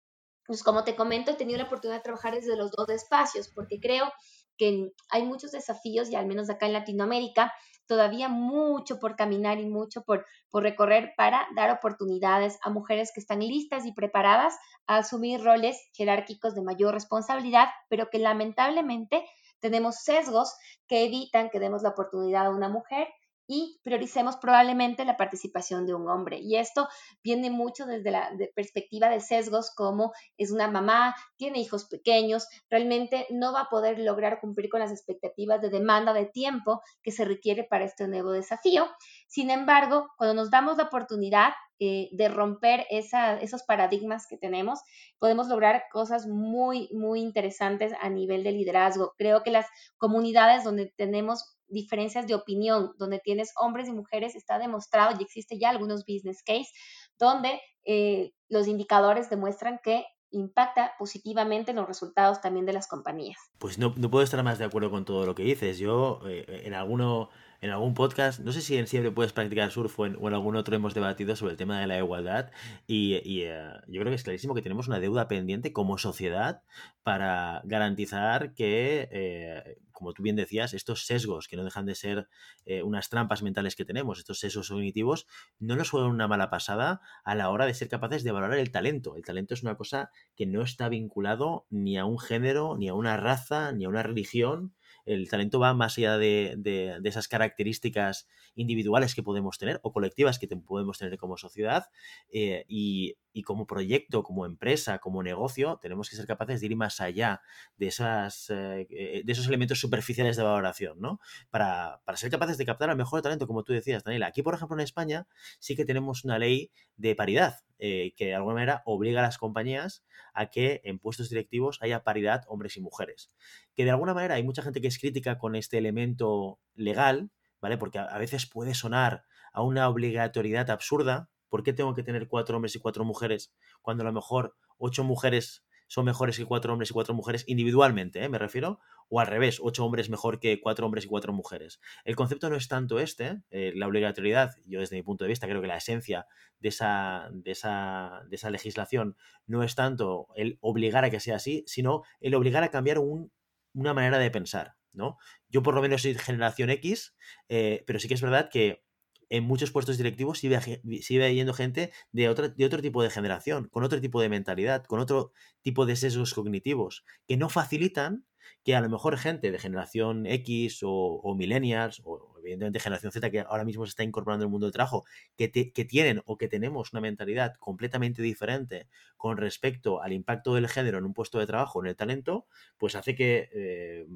Pues 0.47 0.63
como 0.63 0.85
te 0.85 0.97
comento, 0.97 1.33
he 1.33 1.35
tenido 1.35 1.59
la 1.59 1.65
oportunidad 1.65 1.99
de 1.99 2.05
trabajar 2.05 2.35
desde 2.35 2.57
los 2.57 2.71
dos 2.71 2.89
espacios 2.89 3.51
porque 3.55 3.81
creo 3.81 4.11
que 4.57 4.93
hay 5.11 5.25
muchos 5.25 5.53
desafíos, 5.53 6.11
y 6.11 6.17
al 6.17 6.27
menos 6.27 6.51
acá 6.51 6.67
en 6.67 6.73
Latinoamérica, 6.73 7.53
todavía 7.89 8.29
mucho 8.29 9.01
por 9.01 9.17
caminar 9.17 9.59
y 9.59 9.67
mucho 9.67 10.05
por, 10.05 10.25
por 10.51 10.63
recorrer 10.63 11.15
para 11.17 11.49
dar 11.57 11.71
oportunidades 11.71 12.59
a 12.63 12.71
mujeres 12.71 13.11
que 13.13 13.21
están 13.21 13.41
listas 13.41 13.87
y 13.87 13.93
preparadas 13.93 14.57
a 14.87 14.99
asumir 14.99 15.43
roles 15.43 15.91
jerárquicos 15.95 16.55
de 16.55 16.63
mayor 16.63 16.95
responsabilidad, 16.95 17.69
pero 17.89 18.11
que 18.11 18.19
lamentablemente 18.19 19.25
tenemos 19.59 19.97
sesgos 19.97 20.55
que 20.87 21.05
evitan 21.05 21.51
que 21.51 21.59
demos 21.59 21.83
la 21.83 21.91
oportunidad 21.91 22.47
a 22.47 22.51
una 22.51 22.69
mujer 22.69 23.09
y 23.49 23.81
prioricemos 23.83 24.37
probablemente 24.37 25.07
la 25.07 25.17
participación 25.17 25.87
de 25.87 25.95
un 25.95 26.09
hombre. 26.09 26.39
Y 26.39 26.57
esto 26.57 26.87
viene 27.25 27.51
mucho 27.51 27.87
desde 27.87 28.11
la 28.11 28.31
perspectiva 28.55 29.09
de 29.09 29.21
sesgos 29.21 29.73
como 29.75 30.13
es 30.37 30.53
una 30.53 30.69
mamá, 30.69 31.17
tiene 31.37 31.59
hijos 31.59 31.87
pequeños, 31.87 32.47
realmente 32.71 33.27
no 33.31 33.53
va 33.53 33.63
a 33.63 33.69
poder 33.71 33.99
lograr 33.99 34.39
cumplir 34.41 34.69
con 34.69 34.81
las 34.81 34.93
expectativas 34.93 35.61
de 35.63 35.71
demanda 35.71 36.13
de 36.13 36.27
tiempo 36.27 36.83
que 37.03 37.11
se 37.11 37.25
requiere 37.25 37.65
para 37.65 37.87
este 37.87 38.07
nuevo 38.07 38.31
desafío. 38.33 38.87
Sin 39.27 39.51
embargo, 39.51 40.09
cuando 40.19 40.35
nos 40.35 40.51
damos 40.51 40.77
la 40.77 40.85
oportunidad 40.85 41.53
eh, 41.81 42.09
de 42.13 42.29
romper 42.29 42.87
esos 42.91 43.63
paradigmas 43.63 44.27
que 44.29 44.37
tenemos, 44.37 44.81
podemos 45.19 45.47
lograr 45.47 45.85
cosas 45.93 46.27
muy, 46.27 46.89
muy 46.93 47.21
interesantes 47.21 47.93
a 48.01 48.11
nivel 48.11 48.43
de 48.43 48.53
liderazgo. 48.53 49.15
Creo 49.17 49.43
que 49.43 49.53
las 49.53 49.67
comunidades 49.97 50.65
donde 50.65 50.93
tenemos 50.97 51.58
diferencias 51.69 52.27
de 52.27 52.35
opinión, 52.35 52.93
donde 52.99 53.19
tienes 53.19 53.53
hombres 53.61 53.89
y 53.89 53.93
mujeres, 53.93 54.35
está 54.35 54.59
demostrado 54.59 55.17
y 55.19 55.23
existe 55.23 55.59
ya 55.59 55.71
algunos 55.71 56.05
business 56.07 56.43
case 56.43 56.71
donde 57.19 57.61
eh, 57.85 58.33
los 58.49 58.67
indicadores 58.69 59.31
demuestran 59.31 59.81
que 59.83 60.05
impacta 60.31 60.93
positivamente 60.99 61.73
los 61.73 61.87
resultados 61.87 62.41
también 62.41 62.67
de 62.67 62.73
las 62.73 62.87
compañías. 62.87 63.39
Pues 63.59 63.79
no, 63.79 63.95
puedo 63.95 64.23
estar 64.23 64.43
más 64.43 64.59
de 64.59 64.67
acuerdo 64.67 64.91
con 64.91 65.05
todo 65.05 65.25
lo 65.25 65.35
que 65.35 65.43
dices. 65.43 65.79
Yo 65.79 66.21
eh, 66.27 66.63
en 66.65 66.75
alguno 66.75 67.31
en 67.61 67.71
algún 67.71 67.95
podcast, 67.95 68.41
no 68.41 68.53
sé 68.53 68.61
si 68.61 68.77
en 68.77 68.87
siempre 68.87 69.11
puedes 69.11 69.33
practicar 69.33 69.71
surf 69.71 69.99
o 69.99 70.07
en, 70.07 70.17
algún 70.35 70.57
otro 70.57 70.77
hemos 70.77 70.95
debatido 70.95 71.37
sobre 71.37 71.53
el 71.53 71.59
tema 71.59 71.81
de 71.81 71.87
la 71.87 71.99
igualdad 71.99 72.51
y, 72.87 73.15
eh, 73.15 73.73
yo 73.87 74.01
creo 74.01 74.11
que 74.11 74.15
es 74.17 74.23
clarísimo 74.23 74.55
que 74.55 74.63
tenemos 74.63 74.89
una 74.89 75.01
deuda 75.01 75.29
pendiente 75.29 75.73
como 75.73 75.99
sociedad 75.99 76.63
para 77.03 77.63
garantizar 77.65 78.55
que 78.55 79.79
como 79.99 80.13
tú 80.13 80.23
bien 80.23 80.37
decías, 80.37 80.75
estos 80.75 81.07
sesgos 81.07 81.49
que 81.49 81.57
no 81.57 81.65
dejan 81.65 81.85
de 81.85 81.97
ser 81.97 82.29
eh, 82.67 82.85
unas 82.85 83.09
trampas 83.09 83.43
mentales 83.43 83.75
que 83.75 83.85
tenemos, 83.85 84.21
estos 84.21 84.39
sesgos 84.39 84.69
cognitivos, 84.69 85.27
no 85.59 85.75
nos 85.75 85.91
juegan 85.91 86.11
una 86.11 86.29
mala 86.29 86.51
pasada 86.51 87.01
a 87.25 87.35
la 87.35 87.51
hora 87.51 87.67
de 87.67 87.75
ser 87.75 87.89
capaces 87.89 88.23
de 88.23 88.31
valorar 88.31 88.61
el 88.61 88.71
talento. 88.71 89.17
El 89.17 89.25
talento 89.25 89.55
es 89.55 89.65
una 89.65 89.77
cosa 89.77 90.13
que 90.37 90.47
no 90.47 90.63
está 90.63 90.89
vinculado 90.89 91.67
ni 91.69 91.99
a 91.99 92.05
un 92.05 92.21
género, 92.21 92.77
ni 92.79 92.89
a 92.89 92.95
una 92.95 93.17
raza, 93.17 93.73
ni 93.73 93.87
a 93.87 93.89
una 93.89 94.05
religión, 94.05 94.73
el 95.09 95.29
talento 95.29 95.59
va 95.59 95.75
más 95.75 95.97
allá 95.99 96.19
de, 96.19 97.01
esas 97.05 97.29
características 97.29 98.29
individuales 98.55 99.15
que 99.15 99.23
podemos 99.23 99.59
tener 99.59 99.81
o 99.83 99.93
colectivas 99.93 100.39
que 100.39 100.47
podemos 100.49 100.99
tener 100.99 101.19
como 101.19 101.37
sociedad 101.37 101.87
eh, 102.31 102.65
y, 102.69 103.17
como 103.43 103.67
proyecto, 103.67 104.23
como 104.23 104.47
empresa, 104.47 104.99
como 104.99 105.23
negocio, 105.23 105.79
tenemos 105.83 106.09
que 106.11 106.17
ser 106.17 106.27
capaces 106.27 106.61
de 106.61 106.67
ir 106.67 106.77
más 106.77 107.01
allá 107.01 107.41
de, 107.77 107.87
esas, 107.87 108.51
eh, 108.51 108.87
eh, 108.91 109.23
de 109.25 109.33
esos 109.33 109.47
elementos 109.47 109.81
superficiales 109.81 110.37
de 110.37 110.43
valoración, 110.43 111.01
¿no? 111.01 111.21
Para, 111.51 112.01
ser 112.17 112.31
capaces 112.31 112.59
de 112.59 112.65
captar 112.65 112.91
al 112.91 112.97
mejor 112.97 113.23
talento, 113.23 113.47
como 113.47 113.65
tú 113.65 113.73
decías, 113.73 114.05
Daniela. 114.05 114.27
Aquí, 114.27 114.43
por 114.43 114.55
ejemplo, 114.55 114.77
en 114.77 114.83
España 114.83 115.27
sí 115.59 115.77
que 115.77 115.85
tenemos 115.85 116.25
una 116.25 116.39
ley 116.39 116.71
de 116.97 117.15
paridad 117.15 117.61
que 117.79 118.15
de 118.19 118.35
alguna 118.35 118.55
manera 118.55 118.83
obliga 118.87 119.21
a 119.21 119.23
las 119.23 119.39
compañías 119.39 120.05
a 120.35 120.47
que 120.47 120.81
en 120.83 120.99
puestos 120.99 121.29
directivos 121.29 121.79
haya 121.81 122.03
paridad 122.03 122.43
hombres 122.49 122.77
y 122.77 122.81
mujeres. 122.81 123.31
Que 123.75 123.85
de 123.85 123.91
alguna 123.91 124.15
manera 124.15 124.35
hay 124.35 124.43
mucha 124.43 124.63
gente 124.63 124.81
que 124.81 124.89
es 124.89 124.99
crítica 124.99 125.39
con 125.39 125.55
este 125.55 125.79
elemento 125.79 126.59
legal, 126.75 127.31
¿vale? 127.61 127.79
Porque 127.79 127.99
a 127.99 128.19
veces 128.19 128.47
puede 128.47 128.75
sonar 128.75 129.25
a 129.53 129.63
una 129.63 129.89
obligatoriedad 129.89 130.71
absurda. 130.71 131.29
¿Por 131.49 131.63
qué 131.63 131.73
tengo 131.73 131.95
que 131.95 132.03
tener 132.03 132.29
cuatro 132.29 132.57
hombres 132.57 132.75
y 132.77 132.79
cuatro 132.79 133.05
mujeres 133.05 133.55
cuando 133.83 134.03
a 134.03 134.07
lo 134.07 134.13
mejor 134.13 134.57
ocho 134.79 135.05
mujeres 135.05 135.65
son 135.89 136.05
mejores 136.05 136.37
que 136.37 136.45
cuatro 136.45 136.73
hombres 136.73 136.91
y 136.91 136.93
cuatro 136.93 137.15
mujeres 137.15 137.45
individualmente, 137.47 138.23
¿eh? 138.23 138.29
me 138.29 138.39
refiero, 138.39 138.79
o 139.09 139.21
al 139.21 139.27
revés, 139.27 139.59
ocho 139.61 139.85
hombres 139.85 140.11
mejor 140.11 140.39
que 140.39 140.61
cuatro 140.61 140.87
hombres 140.87 141.07
y 141.07 141.09
cuatro 141.09 141.33
mujeres. 141.33 141.81
El 142.05 142.15
concepto 142.15 142.51
no 142.51 142.57
es 142.57 142.69
tanto 142.69 143.01
este, 143.01 143.43
eh, 143.51 143.73
la 143.75 143.87
obligatoriedad, 143.87 144.55
yo 144.67 144.81
desde 144.81 144.97
mi 144.97 145.03
punto 145.03 145.25
de 145.25 145.29
vista 145.29 145.47
creo 145.47 145.63
que 145.63 145.67
la 145.67 145.79
esencia 145.79 146.27
de 146.61 146.69
esa, 146.69 147.29
de, 147.33 147.51
esa, 147.53 148.23
de 148.29 148.37
esa 148.37 148.51
legislación 148.51 149.17
no 149.47 149.63
es 149.63 149.75
tanto 149.75 150.29
el 150.37 150.59
obligar 150.61 151.05
a 151.05 151.11
que 151.11 151.21
sea 151.21 151.37
así, 151.37 151.65
sino 151.67 152.03
el 152.21 152.35
obligar 152.35 152.63
a 152.63 152.71
cambiar 152.71 152.99
una 152.99 153.95
manera 153.95 154.19
de 154.19 154.31
pensar. 154.31 154.77
¿no? 154.93 155.17
Yo 155.49 155.63
por 155.63 155.75
lo 155.75 155.81
menos 155.81 156.03
soy 156.03 156.15
generación 156.15 156.71
X, 156.71 157.15
eh, 157.49 157.85
pero 157.87 157.99
sí 157.99 158.09
que 158.09 158.15
es 158.15 158.23
verdad 158.23 158.51
que 158.51 158.85
en 159.31 159.45
muchos 159.45 159.71
puestos 159.71 159.99
directivos 159.99 160.39
sigue, 160.39 160.61
sigue 161.03 161.35
yendo 161.35 161.53
gente 161.55 161.93
de, 162.13 162.29
otra, 162.29 162.49
de 162.49 162.65
otro 162.65 162.83
tipo 162.83 163.03
de 163.03 163.11
generación, 163.11 163.69
con 163.69 163.85
otro 163.85 164.01
tipo 164.01 164.21
de 164.21 164.29
mentalidad, 164.29 164.85
con 164.85 165.01
otro 165.01 165.33
tipo 165.63 165.87
de 165.87 165.97
sesgos 165.97 166.35
cognitivos, 166.35 167.05
que 167.27 167.37
no 167.37 167.49
facilitan 167.49 168.25
que 168.65 168.75
a 168.75 168.81
lo 168.81 168.89
mejor 168.89 169.17
gente 169.17 169.51
de 169.51 169.59
generación 169.59 170.27
X 170.27 170.81
o, 170.83 171.35
millennials, 171.37 172.03
o 172.05 172.37
evidentemente 172.41 172.81
generación 172.81 173.13
Z 173.13 173.31
que 173.31 173.41
ahora 173.41 173.65
mismo 173.65 173.85
se 173.87 173.91
está 173.91 174.05
incorporando 174.05 174.45
al 174.45 174.51
mundo 174.51 174.67
del 174.67 174.73
trabajo, 174.73 175.05
que, 175.37 175.49
tienen 175.49 176.23
o 176.27 176.37
que 176.37 176.49
tenemos 176.49 176.93
una 176.93 177.01
mentalidad 177.01 177.55
completamente 177.59 178.23
diferente 178.23 178.89
con 179.17 179.37
respecto 179.37 180.03
al 180.03 180.13
impacto 180.13 180.55
del 180.55 180.69
género 180.69 180.99
en 180.99 181.05
un 181.05 181.15
puesto 181.15 181.39
de 181.39 181.47
trabajo, 181.47 181.81
en 181.83 181.89
el 181.89 181.97
talento, 181.97 182.47
pues 182.77 182.95
hace 182.95 183.15
que 183.15 183.49
eh, 183.53 184.07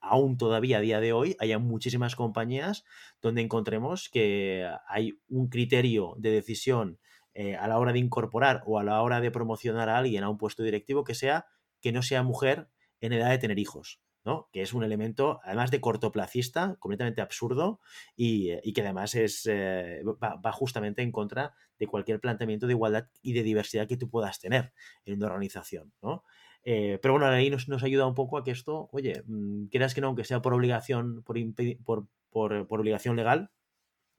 aún 0.00 0.36
todavía 0.36 0.78
a 0.78 0.80
día 0.80 1.00
de 1.00 1.12
hoy 1.12 1.36
haya 1.38 1.58
muchísimas 1.58 2.16
compañías 2.16 2.84
donde 3.20 3.42
encontremos 3.42 4.08
que 4.08 4.68
hay 4.88 5.18
un 5.28 5.48
criterio 5.48 6.14
de 6.18 6.30
decisión 6.30 6.98
eh, 7.34 7.56
a 7.56 7.68
la 7.68 7.78
hora 7.78 7.92
de 7.92 8.00
incorporar 8.00 8.62
o 8.66 8.78
a 8.78 8.84
la 8.84 9.00
hora 9.00 9.20
de 9.20 9.30
promocionar 9.30 9.88
a 9.88 9.98
alguien 9.98 10.24
a 10.24 10.28
un 10.28 10.38
puesto 10.38 10.62
directivo 10.62 11.04
que 11.04 11.14
sea 11.14 11.46
que 11.80 11.92
no 11.92 12.02
sea 12.02 12.22
mujer 12.22 12.68
en 13.00 13.12
edad 13.12 13.30
de 13.30 13.38
tener 13.38 13.58
hijos, 13.58 14.00
¿no? 14.24 14.48
Que 14.52 14.62
es 14.62 14.72
un 14.72 14.84
elemento, 14.84 15.40
además 15.44 15.70
de 15.70 15.80
cortoplacista, 15.80 16.76
completamente 16.78 17.20
absurdo 17.20 17.80
y, 18.16 18.50
eh, 18.50 18.62
que 18.74 18.80
además 18.80 19.14
es, 19.14 19.46
eh, 19.46 20.02
va, 20.04 20.52
justamente 20.52 21.02
en 21.02 21.12
contra 21.12 21.54
de 21.78 21.86
cualquier 21.86 22.20
planteamiento 22.20 22.66
de 22.66 22.72
igualdad 22.72 23.08
y 23.22 23.32
de 23.32 23.42
diversidad 23.42 23.86
que 23.86 23.96
tú 23.96 24.10
puedas 24.10 24.40
tener 24.40 24.72
en 25.04 25.16
una 25.16 25.26
organización, 25.26 25.92
¿no? 26.02 26.24
Eh, 26.64 26.98
pero 27.00 27.14
bueno, 27.14 27.30
la 27.30 27.36
ley 27.36 27.50
nos, 27.50 27.68
nos, 27.68 27.82
ayuda 27.82 28.06
un 28.06 28.14
poco 28.14 28.36
a 28.36 28.44
que 28.44 28.50
esto, 28.50 28.88
oye, 28.92 29.22
mm, 29.26 29.66
quieras 29.66 29.94
que 29.94 30.00
no, 30.00 30.08
aunque 30.08 30.24
sea 30.24 30.42
por 30.42 30.52
obligación, 30.52 31.22
por, 31.22 31.36
por, 31.84 32.06
por, 32.30 32.66
por 32.66 32.80
obligación 32.80 33.16
legal, 33.16 33.50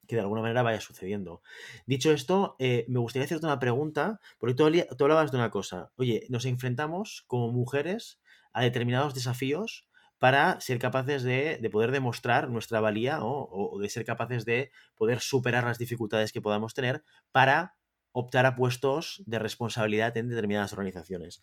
que 0.09 0.15
de 0.15 0.21
alguna 0.24 0.41
manera 0.41 0.63
vaya 0.63 0.81
sucediendo. 0.81 1.43
Dicho 1.86 2.12
esto, 2.12 2.55
eh, 2.57 2.83
me 2.88 3.00
gustaría 3.00 3.25
hacerte 3.25 3.45
una 3.45 3.59
pregunta, 3.59 4.19
porque 4.39 4.55
tú, 4.55 4.67
tú, 4.98 5.03
hablabas 5.03 5.31
de 5.31 5.38
una 5.38 5.51
cosa. 5.51 5.91
Oye, 5.98 6.25
nos 6.29 6.45
enfrentamos 6.45 7.24
como 7.27 7.51
mujeres 7.51 8.19
a 8.53 8.62
determinados 8.62 9.13
desafíos 9.13 9.89
para 10.20 10.60
ser 10.60 10.79
capaces 10.79 11.24
de, 11.24 11.58
de 11.58 11.70
poder 11.70 11.91
demostrar 11.91 12.50
nuestra 12.50 12.82
valía 12.82 13.20
o, 13.22 13.79
de 13.79 13.89
ser 13.89 14.06
capaces 14.06 14.46
de 14.46 14.72
poder 14.96 15.22
superar 15.22 15.63
las 15.63 15.79
dificultades 15.79 16.34
que 16.34 16.41
podamos 16.41 16.74
tener 16.74 17.03
para 17.32 17.75
optar 18.12 18.46
a 18.46 18.56
puestos 18.56 19.24
de 19.25 19.39
responsabilidad 19.39 20.15
en 20.18 20.27
determinadas 20.29 20.74
organizaciones. 20.74 21.41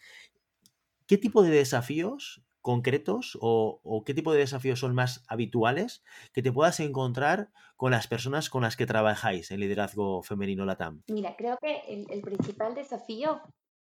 ¿Qué 1.07 1.17
tipo 1.17 1.43
de 1.43 1.51
desafíos 1.51 2.43
concretos 2.61 3.39
o, 3.41 4.03
qué 4.05 4.13
tipo 4.13 4.33
de 4.33 4.41
desafíos 4.41 4.81
son 4.81 4.95
más 4.95 5.25
habituales 5.29 6.03
que 6.33 6.43
te 6.43 6.53
puedas 6.53 6.81
encontrar 6.81 7.51
con 7.77 7.93
las 7.93 8.09
personas 8.09 8.51
con 8.51 8.63
las 8.63 8.77
que 8.77 8.87
trabajáis 8.87 9.53
en 9.53 9.61
liderazgo 9.61 10.23
femenino 10.23 10.67
LATAM? 10.67 11.03
Mira, 11.07 11.37
creo 11.37 11.57
que 11.63 11.81
el, 11.87 12.23
principal 12.23 12.75
desafío 12.75 13.41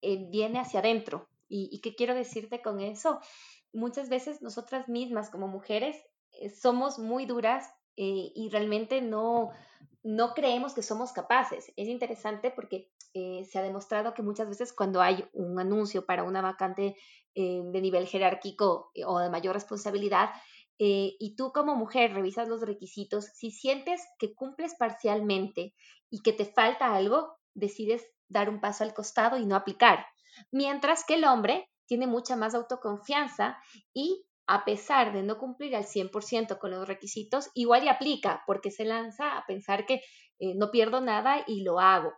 eh, 0.00 0.29
viene 0.31 0.61
hacia 0.61 0.81
adentro. 0.81 1.29
¿Y, 1.50 1.80
qué 1.80 1.95
quiero 1.95 2.14
decirte 2.14 2.62
con 2.62 2.80
eso? 2.80 3.21
Muchas 3.73 4.09
veces 4.09 4.40
nosotras 4.40 4.88
mismas 4.88 5.30
como 5.30 5.49
mujeres 5.49 5.97
eh, 6.33 6.49
somos 6.50 6.99
muy 6.99 7.26
duras 7.26 7.69
eh, 7.97 8.33
y 8.35 8.49
realmente 8.50 9.02
no, 9.02 9.50
no 10.02 10.33
creemos 10.33 10.75
que 10.75 10.83
somos 10.83 11.12
capaces. 11.12 11.73
Es 11.76 11.88
interesante 11.88 12.50
porque 12.50 12.90
se 13.12 13.59
ha 13.59 13.62
demostrado 13.62 14.14
que 14.14 14.23
muchas 14.23 14.49
veces 14.49 14.73
cuando 14.73 15.02
hay 15.02 15.28
un 15.33 15.59
anuncio 15.59 16.07
para 16.07 16.23
una 16.23 16.40
vacante 16.40 16.95
eh, 17.37 17.62
de 17.64 17.80
nivel 17.80 18.09
jerárquico 18.09 18.90
eh, 18.92 19.04
o 19.04 19.21
de 19.21 19.30
mayor 19.30 19.54
responsabilidad, 19.54 20.30
eh, 20.80 21.14
y 21.21 21.37
tú 21.37 21.52
como 21.52 21.76
mujer 21.76 22.12
revisas 22.12 22.49
los 22.49 22.61
requisitos, 22.62 23.26
si 23.26 23.52
sientes 23.52 24.00
que 24.19 24.35
cumples 24.35 24.75
parcialmente 24.75 25.73
y 26.11 26.23
que 26.23 26.33
te 26.33 26.45
falta 26.45 26.92
algo, 26.92 27.37
decides 27.54 28.04
dar 28.26 28.49
un 28.49 28.61
paso 28.61 28.83
al 28.83 28.95
costado 28.95 29.37
y 29.37 29.47
no 29.47 29.54
aplicar. 29.54 30.07
Mientras 30.50 31.04
que 31.04 31.14
el 31.14 31.25
hombre 31.25 31.68
tiene 31.87 32.06
mucha 32.06 32.37
más 32.37 32.54
autoconfianza 32.54 33.59
y 33.92 34.25
a 34.47 34.64
pesar 34.64 35.12
de 35.12 35.23
no 35.23 35.38
cumplir 35.38 35.76
al 35.76 35.85
100% 35.85 36.59
con 36.59 36.70
los 36.73 36.87
requisitos, 36.88 37.50
igual 37.54 37.85
y 37.85 37.88
aplica 37.88 38.42
porque 38.47 38.70
se 38.70 38.85
lanza 38.85 39.37
a 39.37 39.47
pensar 39.47 39.87
que 39.87 40.02
no 40.56 40.70
pierdo 40.70 41.00
nada 41.00 41.44
y 41.47 41.62
lo 41.62 41.78
hago. 41.78 42.12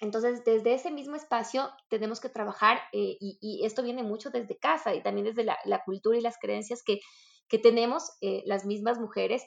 Entonces, 0.00 0.44
desde 0.44 0.74
ese 0.74 0.90
mismo 0.90 1.14
espacio 1.14 1.70
tenemos 1.88 2.20
que 2.20 2.30
trabajar 2.30 2.80
eh, 2.92 3.16
y, 3.20 3.62
esto 3.64 3.82
viene 3.82 4.02
mucho 4.02 4.30
desde 4.30 4.58
casa 4.58 4.94
y 4.94 5.02
también 5.02 5.26
desde 5.26 5.44
la, 5.44 5.82
cultura 5.84 6.16
y 6.16 6.22
las 6.22 6.38
creencias 6.38 6.82
que, 6.82 7.00
tenemos 7.62 8.12
eh, 8.20 8.42
las 8.46 8.64
mismas 8.64 8.98
mujeres, 8.98 9.44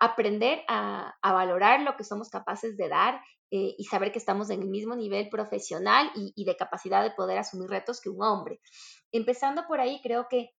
aprender 0.00 0.62
a, 0.68 1.14
valorar 1.22 1.80
lo 1.80 1.96
que 1.96 2.04
somos 2.04 2.28
capaces 2.28 2.76
de 2.76 2.88
dar 2.88 3.20
eh, 3.56 3.76
y 3.78 3.84
saber 3.84 4.10
que 4.10 4.18
estamos 4.18 4.50
en 4.50 4.62
el 4.62 4.68
mismo 4.68 4.96
nivel 4.96 5.28
profesional 5.28 6.10
y, 6.16 6.44
de 6.44 6.56
capacidad 6.56 7.04
de 7.04 7.12
poder 7.12 7.38
asumir 7.38 7.70
retos 7.70 8.00
que 8.00 8.08
un 8.08 8.20
hombre. 8.20 8.60
Empezando 9.12 9.62
por 9.68 9.78
ahí, 9.78 10.00
creo 10.02 10.26
que 10.28 10.50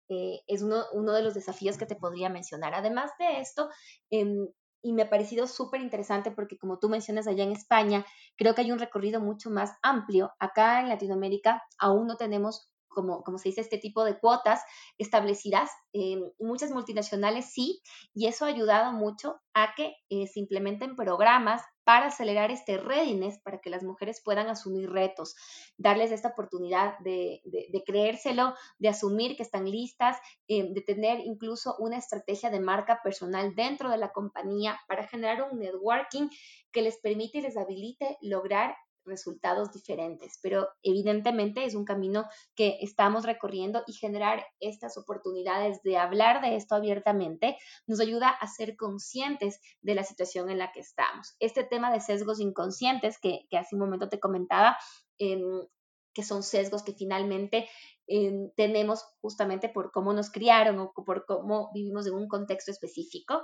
es 0.46 0.62
uno, 0.62 1.12
de 1.12 1.22
los 1.22 1.34
desafíos 1.34 1.76
que 1.76 1.86
te 1.86 1.96
podría 1.96 2.28
mencionar. 2.28 2.72
Además 2.72 3.10
de 3.18 3.40
esto, 3.40 3.68
em, 4.10 4.46
y 4.80 4.92
me 4.92 5.02
ha 5.02 5.10
parecido 5.10 5.48
súper 5.48 5.80
interesante 5.80 6.30
porque 6.30 6.56
como 6.56 6.78
tú 6.78 6.88
mencionas 6.88 7.26
allá 7.26 7.42
en 7.42 7.50
España, 7.50 8.06
creo 8.36 8.54
que 8.54 8.60
hay 8.60 8.70
un 8.70 8.78
recorrido 8.78 9.20
mucho 9.20 9.50
más 9.50 9.72
amplio. 9.82 10.30
Acá 10.38 10.80
en 10.80 10.88
Latinoamérica 10.88 11.64
aún 11.80 12.06
no 12.06 12.16
tenemos 12.16 12.70
como, 12.88 13.24
como 13.24 13.38
se 13.38 13.48
dice, 13.48 13.60
este 13.60 13.78
tipo 13.78 14.04
de 14.04 14.20
cuotas 14.20 14.62
establecidas. 14.98 15.68
Eh, 15.92 16.20
muchas 16.38 16.70
multinacionales 16.70 17.46
sí, 17.52 17.82
y 18.14 18.28
eso 18.28 18.44
ha 18.44 18.48
ayudado 18.48 18.92
mucho 18.92 19.40
a 19.52 19.74
que 19.74 19.96
eh, 20.10 20.28
se 20.28 20.38
implementen 20.38 20.94
programas 20.94 21.60
para 21.84 22.06
acelerar 22.06 22.50
este 22.50 22.78
readiness, 22.78 23.38
para 23.38 23.60
que 23.60 23.70
las 23.70 23.82
mujeres 23.82 24.20
puedan 24.24 24.48
asumir 24.48 24.90
retos, 24.90 25.36
darles 25.76 26.10
esta 26.10 26.28
oportunidad 26.28 26.98
de, 27.00 27.42
creérselo, 27.86 28.54
de 28.78 28.88
asumir 28.88 29.36
que 29.36 29.42
están 29.42 29.70
listas, 29.70 30.16
eh, 30.48 30.68
de 30.72 30.80
tener 30.80 31.20
incluso 31.20 31.76
una 31.78 31.98
estrategia 31.98 32.50
de 32.50 32.60
marca 32.60 33.00
personal 33.02 33.54
dentro 33.54 33.90
de 33.90 33.98
la 33.98 34.12
compañía 34.12 34.80
para 34.88 35.06
generar 35.06 35.48
un 35.50 35.58
networking 35.58 36.28
que 36.72 36.82
les 36.82 36.98
permite 36.98 37.38
y 37.38 37.42
les 37.42 37.56
habilite 37.56 38.16
lograr 38.20 38.74
resultados 39.06 39.72
diferentes, 39.72 40.38
pero 40.42 40.68
evidentemente 40.82 41.64
es 41.64 41.74
un 41.74 41.84
camino 41.84 42.26
que 42.54 42.78
estamos 42.80 43.24
recorriendo 43.24 43.82
y 43.86 43.92
generar 43.92 44.46
estas 44.60 44.96
oportunidades 44.96 45.82
de 45.82 45.96
hablar 45.96 46.40
de 46.40 46.56
esto 46.56 46.74
abiertamente 46.74 47.56
nos 47.86 48.00
ayuda 48.00 48.28
a 48.28 48.46
ser 48.46 48.76
conscientes 48.76 49.60
de 49.82 49.94
la 49.94 50.04
situación 50.04 50.50
en 50.50 50.58
la 50.58 50.72
que 50.72 50.80
estamos. 50.80 51.36
Este 51.40 51.64
tema 51.64 51.92
de 51.92 52.00
sesgos 52.00 52.40
inconscientes 52.40 53.18
que, 53.18 53.46
hace 53.52 53.76
un 53.76 53.80
momento 53.80 54.08
te 54.08 54.20
comentaba, 54.20 54.76
em, 55.18 55.66
que 56.12 56.22
son 56.22 56.42
sesgos 56.42 56.82
que 56.82 56.92
finalmente 56.92 57.68
em, 58.06 58.50
tenemos 58.54 59.02
justamente 59.22 59.70
por 59.70 59.90
cómo 59.90 60.12
nos 60.12 60.30
criaron 60.30 60.78
o 60.78 60.92
por 60.92 61.24
cómo 61.24 61.70
vivimos 61.72 62.06
en 62.06 62.14
un 62.14 62.28
contexto 62.28 62.70
específico. 62.70 63.42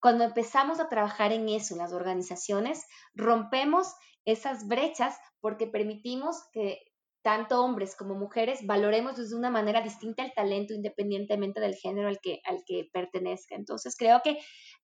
Cuando 0.00 0.24
empezamos 0.24 0.80
a 0.80 0.88
trabajar 0.88 1.32
en 1.32 1.48
eso 1.48 1.74
en 1.74 1.80
las 1.80 1.92
organizaciones, 1.92 2.86
rompemos 3.14 3.94
esas 4.30 4.68
brechas 4.68 5.16
porque 5.40 5.66
permitimos 5.66 6.36
que 6.52 6.80
tanto 7.22 7.64
hombres 7.64 7.96
como 7.96 8.14
mujeres 8.14 8.64
valoremos 8.66 9.16
de 9.16 9.36
una 9.36 9.50
manera 9.50 9.80
distinta 9.80 10.22
el 10.22 10.32
talento 10.34 10.74
independientemente 10.74 11.60
del 11.60 11.74
género 11.74 12.08
al 12.08 12.20
que, 12.20 12.40
al 12.44 12.62
que 12.66 12.88
pertenezca. 12.92 13.56
Entonces 13.56 13.96
creo 13.96 14.20
que 14.22 14.38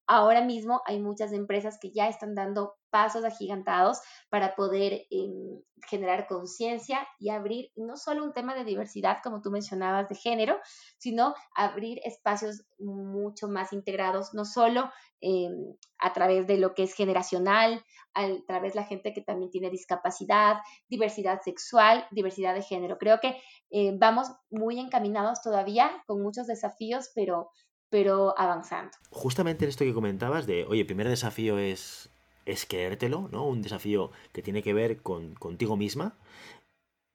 ahora 0.07 0.41
mismo 0.41 0.81
hay 0.85 0.99
muchas 0.99 1.31
empresas 1.31 1.77
que 1.79 1.91
ya 1.91 2.07
están 2.07 2.35
dando 2.35 2.75
pasos 2.89 3.23
agigantados 3.25 4.01
para 4.29 4.55
poder 4.55 5.07
em, 5.09 5.61
generar 5.87 6.27
conciencia 6.27 7.07
y 7.19 7.29
abrir 7.29 7.71
no 7.75 7.97
solo 7.97 8.23
un 8.23 8.33
tema 8.33 8.53
de 8.53 8.65
diversidad, 8.65 9.17
como 9.23 9.41
tú 9.41 9.49
mencionabas, 9.49 10.07
de 10.09 10.15
género, 10.15 10.59
sino 10.97 11.33
abrir 11.55 11.99
espacios 12.03 12.65
mucho 12.77 13.47
más 13.47 13.73
integrados, 13.73 14.33
no 14.33 14.45
solo 14.45 14.91
em, 15.21 15.75
a 15.97 16.13
través 16.13 16.45
de 16.45 16.57
lo 16.57 16.75
que 16.75 16.83
es 16.83 16.93
generacional, 16.93 17.83
a 18.13 18.27
través 18.45 18.73
de 18.73 18.81
la 18.81 18.85
gente 18.85 19.13
que 19.13 19.21
también 19.21 19.49
tiene 19.49 19.71
discapacidad, 19.71 20.57
diversidad 20.87 21.41
sexual, 21.41 22.05
diversidad 22.11 22.53
de 22.53 22.61
género. 22.61 22.97
Creo 22.99 23.19
que 23.19 23.41
eh, 23.71 23.95
vamos 23.97 24.27
muy 24.51 24.79
encaminados 24.79 25.41
todavía 25.41 25.89
con 26.05 26.21
muchos 26.21 26.45
desafíos, 26.45 27.11
pero 27.15 27.49
pero 27.93 28.33
avanzando. 28.39 28.97
Justamente 29.11 29.65
en 29.65 29.69
esto 29.69 29.85
que 29.85 29.93
comentabas 29.93 30.47
de, 30.47 30.65
oye, 30.65 30.81
el 30.81 30.87
primer 30.87 31.07
desafío 31.07 31.59
es 31.59 32.09
es 32.43 32.65
creértelo, 32.65 33.29
¿no? 33.31 33.47
Un 33.47 33.61
desafío 33.61 34.09
que 34.31 34.41
tiene 34.41 34.63
que 34.63 34.73
ver 34.73 35.03
con 35.03 35.35
contigo 35.35 35.77
misma. 35.77 36.17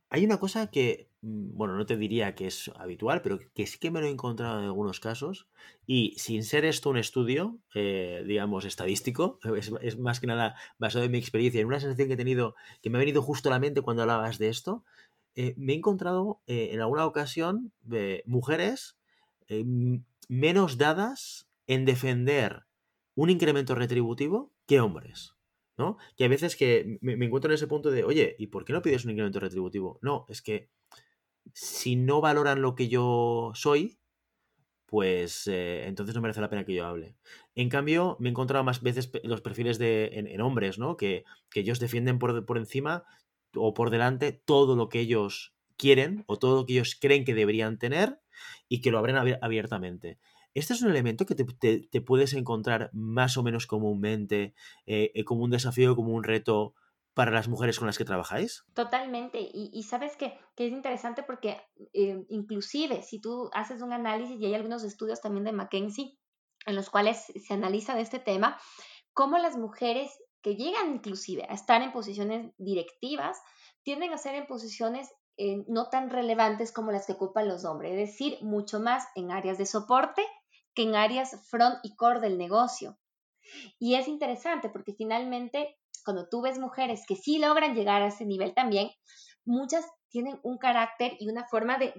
Hay 0.08 0.25
una 0.25 0.38
cosa 0.38 0.70
que, 0.70 1.11
mm, 1.23 1.56
bueno, 1.56 1.75
no 1.75 1.85
te 1.85 1.97
diría 1.97 2.37
que 2.37 2.47
es 2.47 2.70
habitual, 2.76 3.23
pero 3.23 3.40
que 3.56 3.66
sí 3.66 3.80
que 3.80 3.90
me 3.90 4.00
lo 4.00 4.06
he 4.06 4.11
encontrado 4.11 4.61
en 4.61 4.66
algunos 4.66 5.00
casos. 5.00 5.49
Y 5.85 6.14
sin 6.16 6.44
ser 6.44 6.64
esto 6.64 6.90
un 6.90 6.97
estudio, 6.97 7.58
eh, 7.75 8.23
digamos, 8.25 8.64
estadístico, 8.64 9.40
es, 9.82 9.99
más 9.99 10.20
que 10.20 10.28
nada 10.28 10.54
basado 10.78 11.04
en 11.04 11.11
mi 11.11 11.18
experiencia, 11.18 11.61
en 11.61 11.66
una 11.66 11.80
sensación 11.80 12.06
que 12.06 12.14
he 12.14 12.16
tenido, 12.16 12.54
que 12.82 12.88
me 12.88 12.99
ha 12.99 13.00
venido 13.00 13.20
justo 13.20 13.49
a 13.49 13.52
la 13.52 13.58
mente 13.58 13.82
cuando 13.82 14.02
hablabas 14.02 14.38
de 14.38 14.49
esto, 14.49 14.85
eh, 15.35 15.54
me 15.56 15.73
he 15.73 15.76
encontrado 15.76 16.40
eh, 16.47 16.70
en 16.73 16.80
alguna 16.80 17.04
ocasión 17.04 17.73
mujeres 18.26 18.94
menos 20.28 20.78
dadas 20.78 21.49
en 21.66 21.85
defender 21.85 22.64
un 23.14 23.30
incremento 23.30 23.75
retributivo 23.75 24.52
que 24.66 24.80
hombres. 24.80 25.35
¿no? 25.78 25.97
Que 26.16 26.25
a 26.25 26.28
veces 26.28 26.56
que 26.56 26.99
me, 27.00 27.12
encuentro 27.25 27.50
en 27.50 27.54
ese 27.54 27.68
punto 27.68 27.90
de, 27.90 28.04
oye, 28.04 28.35
¿y 28.38 28.49
por 28.49 28.64
qué 28.64 28.73
no 28.73 28.82
pides 28.82 29.04
un 29.04 29.12
incremento 29.12 29.40
retributivo? 29.40 29.99
No, 30.02 30.26
es 30.28 30.42
que 30.42 30.68
si 31.54 31.97
no 31.97 32.20
valoran 32.20 32.61
lo 32.61 32.75
que 32.75 32.88
yo 32.88 33.52
soy, 33.54 33.99
pues 34.87 35.47
eh, 35.47 35.87
entonces 35.87 36.14
no 36.14 36.20
merece 36.20 36.40
la 36.40 36.50
pena 36.50 36.64
que 36.64 36.75
yo 36.75 36.85
hable. 36.85 37.16
En 37.54 37.68
cambio, 37.68 38.16
me 38.18 38.28
he 38.28 38.30
encontrado 38.30 38.64
más 38.64 38.82
veces 38.82 39.11
los 39.23 39.40
perfiles 39.40 39.78
de, 39.78 40.11
en, 40.14 40.40
hombres, 40.40 40.78
¿no? 40.78 40.97
Que, 40.97 41.25
ellos 41.54 41.80
defienden 41.80 42.18
por, 42.18 42.44
por 42.44 42.58
encima 42.58 43.04
o 43.54 43.75
por 43.75 43.90
delante 43.90 44.32
todo 44.32 44.76
lo 44.76 44.88
que 44.88 45.00
ellos 45.00 45.54
quieren 45.78 46.25
o 46.26 46.38
todo 46.38 46.56
lo 46.56 46.66
que 46.66 46.75
ellos 46.75 46.99
creen 47.00 47.25
que 47.25 47.35
deberían 47.35 47.78
tener 47.78 48.20
y 48.68 48.82
que 48.82 48.90
lo 48.90 48.99
abren 48.99 49.16
abiertamente. 49.40 50.18
Este 50.54 50.75
es 50.75 50.82
un 50.82 50.90
elemento 50.90 51.25
que 51.25 51.35
te, 51.35 52.00
puedes 52.00 52.35
encontrar 52.35 52.90
más 52.92 53.37
o 53.37 53.42
menos 53.42 53.66
comúnmente 53.66 54.54
eh, 54.87 55.12
eh, 55.14 55.25
como 55.25 55.44
un 55.44 55.50
desafío, 55.50 55.94
como 55.94 56.12
un 56.12 56.25
reto 56.25 56.75
para 57.14 57.32
las 57.32 57.49
mujeres 57.49 57.78
con 57.78 57.87
las 57.87 57.99
que 57.99 58.04
trabajáis? 58.04 58.64
Totalmente. 58.75 59.40
Y, 59.40 59.82
sabes 59.82 60.16
que, 60.16 60.38
es 60.56 60.73
interesante 60.73 61.25
porque 61.25 61.61
eh, 61.92 62.25
inclusive 62.28 63.02
si 63.02 63.20
tú 63.20 63.50
haces 63.52 63.82
un 63.82 63.92
análisis 63.92 64.40
y 64.40 64.47
hay 64.47 64.54
algunos 64.54 64.85
estudios 64.85 65.20
también 65.20 65.44
de 65.44 65.50
McKinsey 65.50 66.16
en 66.66 66.76
los 66.76 66.90
cuales 66.90 67.25
se 67.35 67.54
analiza 67.54 67.99
este 67.99 68.20
tema, 68.20 68.56
cómo 69.14 69.38
las 69.38 69.56
mujeres 69.56 70.16
que 70.42 70.54
llegan 70.54 70.94
inclusive 70.94 71.44
a 71.49 71.54
estar 71.54 71.82
en 71.82 71.90
posiciones 71.90 72.52
directivas 72.56 73.42
tienden 73.82 74.12
a 74.12 74.18
ser 74.18 74.37
en 74.37 74.47
posiciones 74.47 75.11
eh, 75.38 75.64
no 75.68 75.88
tan 75.88 76.11
relevantes 76.11 76.73
como 76.73 76.90
las 76.90 77.07
que 77.07 77.12
ocupan 77.12 77.49
los 77.49 77.64
hombres, 77.64 77.92
es 77.92 78.11
decir, 78.11 78.38
mucho 78.42 78.80
más 78.80 79.07
en 79.14 79.30
áreas 79.30 79.57
de 79.57 79.66
soporte 79.66 80.23
que 80.75 80.83
en 80.83 80.97
áreas 80.97 81.49
front 81.49 81.78
y 81.83 81.95
core 81.95 82.21
del 82.21 82.38
negocio. 82.38 82.99
Y 83.78 83.95
es 83.95 84.09
interesante 84.09 84.68
porque 84.68 84.95
finalmente, 84.95 85.78
cuando 86.04 86.28
tú 86.28 86.42
ves 86.42 86.59
mujeres 86.59 87.04
que 87.07 87.16
sí 87.16 87.38
logran 87.38 87.75
llegar 87.75 88.02
a 88.02 88.09
ese 88.09 88.26
nivel 88.26 88.52
también, 88.54 88.90
muchas 89.45 89.87
tienen 90.09 90.40
un 90.42 90.59
carácter 90.59 91.16
y 91.21 91.28
una 91.28 91.47
forma 91.47 91.78
de, 91.78 91.95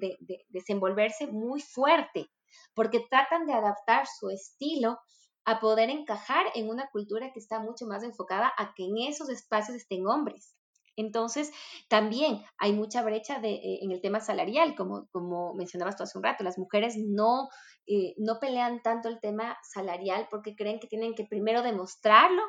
desenvolverse 0.49 1.27
muy 1.27 1.61
fuerte, 1.61 2.29
porque 2.73 3.05
tratan 3.09 3.45
de 3.45 3.53
adaptar 3.53 4.05
su 4.07 4.29
estilo 4.29 4.99
a 5.45 5.59
poder 5.59 5.89
encajar 5.89 6.45
en 6.55 6.69
una 6.69 6.89
cultura 6.89 7.31
que 7.31 7.39
está 7.39 7.59
mucho 7.59 7.85
más 7.85 8.03
enfocada 8.03 8.51
a 8.57 8.73
que 8.75 8.83
en 8.83 8.97
esos 9.09 9.29
espacios 9.29 9.77
estén 9.77 10.05
hombres. 10.07 10.55
Entonces, 10.99 11.51
también 11.87 12.41
hay 12.57 12.73
mucha 12.73 13.01
brecha 13.03 13.39
de, 13.39 13.51
eh, 13.51 13.79
en 13.81 13.91
el 13.91 14.01
tema 14.01 14.19
salarial, 14.19 14.75
como, 14.75 15.07
como 15.11 15.53
mencionabas 15.55 15.95
tú 15.95 16.03
hace 16.03 16.17
un 16.17 16.25
rato. 16.25 16.43
Las 16.43 16.57
mujeres 16.57 16.95
no, 16.97 17.47
eh, 17.87 18.15
no 18.17 18.39
pelean 18.39 18.81
tanto 18.81 19.07
el 19.07 19.19
tema 19.21 19.57
salarial 19.63 20.27
porque 20.29 20.55
creen 20.57 20.79
que 20.79 20.87
tienen 20.87 21.15
que 21.15 21.23
primero 21.23 21.61
demostrarlo 21.61 22.41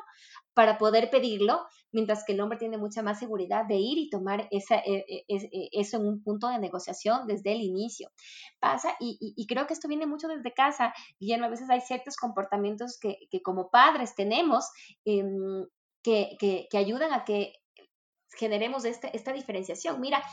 para 0.53 0.77
poder 0.77 1.09
pedirlo, 1.09 1.61
mientras 1.93 2.25
que 2.25 2.33
el 2.33 2.41
hombre 2.41 2.57
tiene 2.59 2.77
mucha 2.77 3.01
más 3.01 3.19
seguridad 3.19 3.65
de 3.65 3.75
ir 3.75 3.97
y 3.97 4.09
tomar 4.09 4.49
esa, 4.51 4.75
e, 4.79 5.05
e, 5.07 5.23
e, 5.29 5.69
eso 5.71 5.95
en 5.95 6.07
un 6.07 6.21
punto 6.21 6.49
de 6.49 6.59
negociación 6.59 7.25
desde 7.27 7.53
el 7.53 7.61
inicio. 7.61 8.09
Pasa, 8.59 8.97
y, 8.99 9.47
creo 9.47 9.65
que 9.65 9.73
esto 9.73 9.87
viene 9.87 10.07
mucho 10.07 10.27
desde 10.27 10.53
casa, 10.53 10.93
Guillermo, 11.19 11.45
a 11.45 11.49
veces 11.49 11.69
hay 11.69 11.79
ciertos 11.79 12.17
comportamientos 12.17 12.99
que, 12.99 13.17
como 13.43 13.69
padres 13.69 14.13
tenemos 14.13 14.69
em, 15.05 15.65
que, 16.03 16.37
que 16.69 16.77
ayudan 16.77 17.13
a 17.13 17.23
que 17.23 17.60
generemos 18.35 18.85
este, 18.85 19.15
esta 19.15 19.33
diferenciación. 19.33 19.99
Mira, 19.99 20.23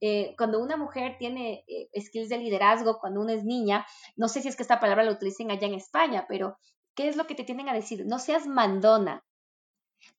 eh, 0.00 0.34
cuando 0.36 0.60
una 0.60 0.76
mujer 0.76 1.16
tiene 1.18 1.64
eh, 1.66 1.88
skills 2.00 2.28
de 2.28 2.38
liderazgo, 2.38 2.98
cuando 2.98 3.20
una 3.20 3.34
es 3.34 3.44
niña, 3.44 3.86
no 4.16 4.28
sé 4.28 4.42
si 4.42 4.48
es 4.48 4.56
que 4.56 4.62
esta 4.62 4.80
palabra 4.80 5.04
la 5.04 5.12
utilicen 5.12 5.50
allá 5.50 5.66
en 5.66 5.74
España, 5.74 6.26
pero 6.28 6.58
¿qué 6.94 7.08
es 7.08 7.16
lo 7.16 7.26
que 7.26 7.34
te 7.34 7.44
tienen 7.44 7.68
a 7.68 7.74
decir? 7.74 8.04
No 8.06 8.18
seas 8.18 8.46
mandona. 8.46 9.24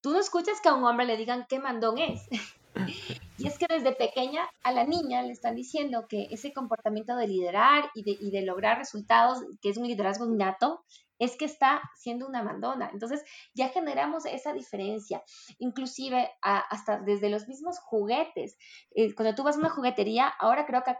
Tú 0.01 0.11
no 0.11 0.19
escuchas 0.19 0.61
que 0.61 0.69
a 0.69 0.73
un 0.73 0.83
hombre 0.83 1.05
le 1.05 1.17
digan 1.17 1.45
qué 1.47 1.59
mandón 1.59 1.97
es. 1.97 2.27
y 3.39 3.47
es 3.47 3.57
que 3.57 3.67
desde 3.69 3.93
pequeña 3.93 4.41
a 4.63 4.71
la 4.71 4.83
niña 4.83 5.21
le 5.21 5.31
están 5.31 5.55
diciendo 5.55 6.07
que 6.09 6.27
ese 6.31 6.51
comportamiento 6.51 7.15
de 7.15 7.27
liderar 7.27 7.89
y 7.95 8.03
de, 8.03 8.17
y 8.19 8.31
de 8.31 8.41
lograr 8.41 8.77
resultados, 8.77 9.39
que 9.61 9.69
es 9.69 9.77
un 9.77 9.87
liderazgo 9.87 10.25
innato, 10.25 10.83
es 11.19 11.35
que 11.37 11.45
está 11.45 11.81
siendo 11.97 12.27
una 12.27 12.43
mandona. 12.43 12.89
Entonces 12.91 13.23
ya 13.53 13.69
generamos 13.69 14.25
esa 14.25 14.53
diferencia, 14.53 15.21
inclusive 15.59 16.31
hasta 16.41 16.99
desde 16.99 17.29
los 17.29 17.47
mismos 17.47 17.77
juguetes. 17.79 18.57
Eh, 18.91 19.13
cuando 19.13 19.35
tú 19.35 19.43
vas 19.43 19.57
a 19.57 19.59
una 19.59 19.69
juguetería, 19.69 20.27
ahora 20.39 20.65
creo 20.65 20.83
que 20.83 20.95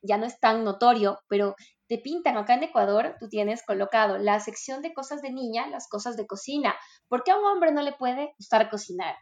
ya 0.00 0.16
no 0.16 0.26
es 0.26 0.38
tan 0.38 0.64
notorio, 0.64 1.18
pero 1.28 1.56
te 1.88 1.98
pintan 1.98 2.36
acá 2.36 2.54
en 2.54 2.62
Ecuador, 2.62 3.16
tú 3.18 3.28
tienes 3.28 3.64
colocado 3.64 4.16
la 4.16 4.40
sección 4.40 4.80
de 4.80 4.94
cosas 4.94 5.20
de 5.22 5.32
niña, 5.32 5.66
las 5.66 5.88
cosas 5.88 6.16
de 6.16 6.26
cocina. 6.26 6.74
¿Por 7.08 7.24
qué 7.24 7.32
a 7.32 7.38
un 7.38 7.44
hombre 7.44 7.72
no 7.72 7.82
le 7.82 7.92
puede 7.92 8.32
gustar 8.38 8.70
cocinar? 8.70 9.16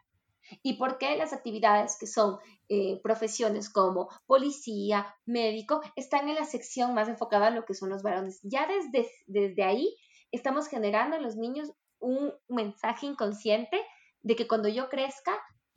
¿Y 0.63 0.75
por 0.75 0.99
qué 0.99 1.17
las 1.17 1.33
actividades 1.33 1.97
que 1.99 2.07
son 2.07 2.39
eh, 2.69 3.01
profesiones 3.03 3.71
como 3.71 4.09
policía, 4.27 5.15
médico, 5.27 5.81
están 5.97 6.29
en 6.29 6.35
la 6.35 6.45
sección 6.45 6.95
más 6.95 7.09
enfocada 7.09 7.49
a 7.49 7.51
lo 7.51 7.65
que 7.65 7.75
son 7.75 7.91
los 7.91 8.03
varones? 8.03 8.41
Ya 8.43 8.67
desde, 8.67 9.11
desde 9.27 9.63
ahí 9.63 9.97
estamos 10.33 10.69
generando 10.69 11.17
en 11.17 11.23
los 11.23 11.37
niños 11.37 11.73
un 11.99 12.33
mensaje 12.49 13.07
inconsciente 13.07 13.81
de 14.23 14.37
que 14.37 14.47
cuando 14.47 14.69
yo 14.69 14.89
crezca, 14.89 15.33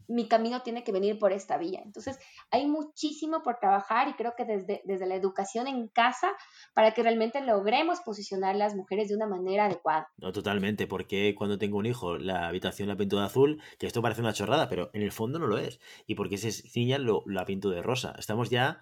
mi 0.07 0.27
camino 0.27 0.61
tiene 0.61 0.83
que 0.83 0.91
venir 0.91 1.19
por 1.19 1.31
esta 1.31 1.57
vía. 1.57 1.81
Entonces, 1.83 2.19
hay 2.51 2.67
muchísimo 2.67 3.41
por 3.43 3.57
trabajar 3.59 4.07
y 4.07 4.13
creo 4.13 4.33
que 4.35 4.45
desde, 4.45 4.81
desde 4.85 5.05
la 5.05 5.15
educación 5.15 5.67
en 5.67 5.87
casa 5.87 6.31
para 6.73 6.93
que 6.93 7.03
realmente 7.03 7.41
logremos 7.41 8.01
posicionar 8.01 8.55
las 8.55 8.75
mujeres 8.75 9.09
de 9.09 9.15
una 9.15 9.27
manera 9.27 9.65
adecuada. 9.65 10.09
No, 10.17 10.31
totalmente, 10.31 10.87
porque 10.87 11.35
cuando 11.37 11.57
tengo 11.57 11.77
un 11.77 11.85
hijo, 11.85 12.17
la 12.17 12.47
habitación 12.47 12.87
la 12.87 12.97
pinto 12.97 13.17
de 13.17 13.25
azul, 13.25 13.61
que 13.79 13.87
esto 13.87 14.01
parece 14.01 14.21
una 14.21 14.33
chorrada, 14.33 14.69
pero 14.69 14.89
en 14.93 15.01
el 15.01 15.11
fondo 15.11 15.39
no 15.39 15.47
lo 15.47 15.57
es. 15.57 15.79
Y 16.07 16.15
porque 16.15 16.37
si 16.37 16.47
es 16.47 16.75
niña, 16.75 16.97
lo, 16.97 17.23
la 17.25 17.45
pinto 17.45 17.69
de 17.69 17.81
rosa. 17.81 18.15
Estamos 18.17 18.49
ya 18.49 18.81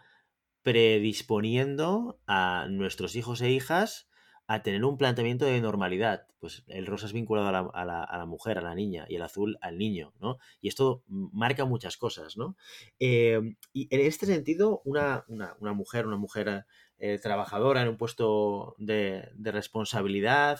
predisponiendo 0.63 2.19
a 2.27 2.67
nuestros 2.69 3.15
hijos 3.15 3.41
e 3.41 3.49
hijas 3.51 4.11
a 4.53 4.63
tener 4.63 4.83
un 4.83 4.97
planteamiento 4.97 5.45
de 5.45 5.61
normalidad. 5.61 6.27
Pues 6.39 6.63
el 6.67 6.85
rosa 6.85 7.05
es 7.05 7.13
vinculado 7.13 7.47
a 7.73 7.85
la, 7.85 8.25
mujer, 8.25 8.57
a 8.57 8.61
la 8.61 8.75
niña, 8.75 9.05
y 9.07 9.15
el 9.15 9.21
azul 9.21 9.57
al 9.61 9.77
niño, 9.77 10.13
¿no? 10.19 10.39
Y 10.59 10.67
esto 10.67 11.03
marca 11.07 11.63
muchas 11.65 11.95
cosas, 11.95 12.35
¿no? 12.35 12.57
Em, 12.99 13.55
y 13.71 13.87
en 13.95 14.01
este 14.01 14.25
sentido, 14.25 14.81
una, 14.83 15.25
mujer, 15.73 16.05
una 16.05 16.17
mujer 16.17 16.65
eh, 16.97 17.19
trabajadora 17.19 17.81
en 17.81 17.89
un 17.89 17.97
puesto 17.97 18.75
de, 18.77 19.29
responsabilidad, 19.39 20.59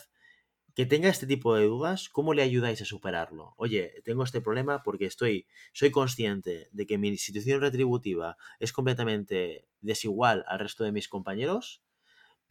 que 0.74 0.86
tenga 0.86 1.10
este 1.10 1.28
tipo 1.28 1.54
de 1.56 1.66
dudas, 1.66 2.08
¿cómo 2.08 2.34
le 2.34 2.44
ayudáis 2.44 2.82
a 2.82 2.86
superarlo? 2.86 3.56
Oye, 3.58 4.02
tengo 4.06 4.24
este 4.24 4.40
problema 4.40 4.84
porque 4.84 5.06
estoy, 5.06 5.48
soy 5.74 5.92
consciente 5.92 6.70
de 6.72 6.86
que 6.86 6.98
mi 6.98 7.18
situación 7.18 7.60
retributiva 7.60 8.38
es 8.60 8.72
completamente 8.72 9.68
desigual 9.82 10.46
al 10.48 10.60
resto 10.60 10.86
de 10.86 10.94
mis 10.94 11.10
compañeros 11.10 11.82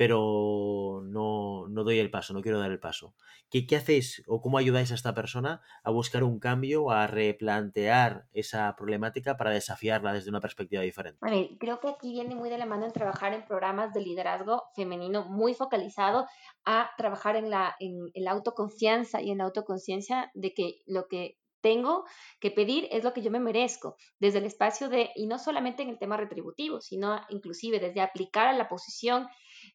pero 0.00 1.02
no, 1.04 1.66
doy 1.68 1.98
el 1.98 2.10
paso, 2.10 2.32
no 2.32 2.40
quiero 2.40 2.58
dar 2.58 2.70
el 2.70 2.80
paso. 2.80 3.14
¿Qué, 3.50 3.66
¿Qué, 3.66 3.76
hacéis 3.76 4.22
o 4.26 4.40
cómo 4.40 4.56
ayudáis 4.56 4.90
a 4.92 4.94
esta 4.94 5.12
persona 5.12 5.60
a 5.84 5.90
buscar 5.90 6.24
un 6.24 6.40
cambio, 6.40 6.90
a 6.90 7.06
replantear 7.06 8.26
esa 8.32 8.74
problemática 8.76 9.36
para 9.36 9.50
desafiarla 9.50 10.14
desde 10.14 10.30
una 10.30 10.40
perspectiva 10.40 10.80
diferente? 10.80 11.18
Bueno, 11.20 11.46
creo 11.58 11.80
que 11.80 11.88
aquí 11.88 12.12
viene 12.12 12.34
muy 12.34 12.48
de 12.48 12.56
la 12.56 12.64
mano 12.64 12.86
en 12.86 12.92
trabajar 12.92 13.34
en 13.34 13.44
programas 13.44 13.92
de 13.92 14.00
liderazgo 14.00 14.62
femenino 14.74 15.26
muy 15.26 15.52
focalizado 15.52 16.26
a 16.64 16.92
trabajar 16.96 17.36
en 17.36 17.50
la, 17.50 17.76
en 17.78 18.10
la 18.14 18.30
autoconfianza 18.30 19.20
y 19.20 19.30
en 19.30 19.36
la 19.36 19.44
autoconciencia 19.44 20.30
de 20.32 20.54
que 20.54 20.76
lo 20.86 21.08
que 21.08 21.36
tengo 21.60 22.04
que 22.40 22.50
pedir 22.50 22.88
es 22.90 23.04
lo 23.04 23.12
que 23.12 23.20
yo 23.20 23.30
me 23.30 23.38
merezco, 23.38 23.96
desde 24.18 24.38
el 24.38 24.46
espacio 24.46 24.88
de, 24.88 25.10
y 25.14 25.26
no 25.26 25.38
solamente 25.38 25.82
en 25.82 25.90
el 25.90 25.98
tema 25.98 26.16
retributivo, 26.16 26.80
sino 26.80 27.20
inclusive 27.28 27.78
desde 27.80 28.00
aplicar 28.00 28.48
a 28.48 28.52
la 28.52 28.68
posición 28.68 29.28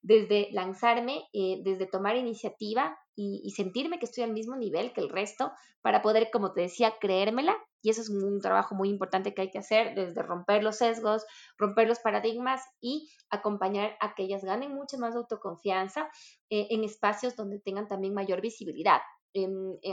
desde 0.05 0.49
lanzarme, 0.51 1.23
eh, 1.33 1.61
desde 1.63 1.87
tomar 1.87 2.15
iniciativa 2.15 2.95
y, 3.15 3.49
sentirme 3.55 3.97
que 3.97 4.05
estoy 4.05 4.23
al 4.23 4.33
mismo 4.33 4.55
nivel 4.55 4.93
que 4.93 5.01
el 5.01 5.09
resto 5.09 5.51
para 5.81 6.03
poder, 6.03 6.29
como 6.31 6.53
te 6.53 6.61
decía, 6.61 6.93
creérmela. 7.01 7.57
Y 7.81 7.89
eso 7.89 8.01
es 8.01 8.09
un 8.09 8.39
trabajo 8.39 8.75
muy 8.75 8.89
importante 8.89 9.33
que 9.33 9.41
hay 9.41 9.49
que 9.49 9.57
hacer, 9.57 9.95
desde 9.95 10.21
romper 10.21 10.63
los 10.63 10.77
sesgos, 10.77 11.25
romper 11.57 11.87
los 11.87 11.99
paradigmas 11.99 12.61
y 12.81 13.09
acompañar 13.31 13.95
a 13.99 14.13
que 14.13 14.23
ellas 14.23 14.43
ganen 14.43 14.75
mucho 14.75 14.99
más 14.99 15.15
autoconfianza 15.15 16.07
eh, 16.51 16.67
en 16.69 16.83
espacios 16.83 17.35
donde 17.35 17.59
tengan 17.59 17.87
también 17.87 18.13
mayor 18.13 18.41
visibilidad. 18.41 19.01
Eh, 19.33 19.47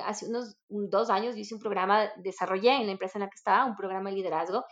hace 0.04 0.26
unos 0.26 0.56
dos 0.68 1.08
años 1.08 1.34
yo 1.34 1.40
hice 1.40 1.54
un 1.54 1.60
programa, 1.60 2.10
desarrollé 2.18 2.76
en 2.76 2.86
la 2.86 2.92
empresa 2.92 3.18
en 3.18 3.22
la 3.22 3.30
que 3.30 3.36
estaba 3.36 3.64
un 3.64 3.76
programa 3.76 4.10
de 4.10 4.16
liderazgo 4.16 4.64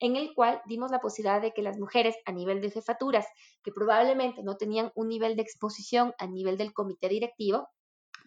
en 0.00 0.16
el 0.16 0.34
cual 0.34 0.60
dimos 0.66 0.90
la 0.90 1.00
posibilidad 1.00 1.40
de 1.40 1.52
que 1.52 1.62
las 1.62 1.78
mujeres 1.78 2.16
a 2.26 2.32
nivel 2.32 2.60
de 2.60 2.70
jefaturas, 2.70 3.26
que 3.62 3.72
probablemente 3.72 4.42
no 4.42 4.56
tenían 4.56 4.92
un 4.94 5.08
nivel 5.08 5.36
de 5.36 5.42
exposición 5.42 6.14
a 6.18 6.26
nivel 6.26 6.56
del 6.56 6.72
comité 6.72 7.08
directivo, 7.08 7.68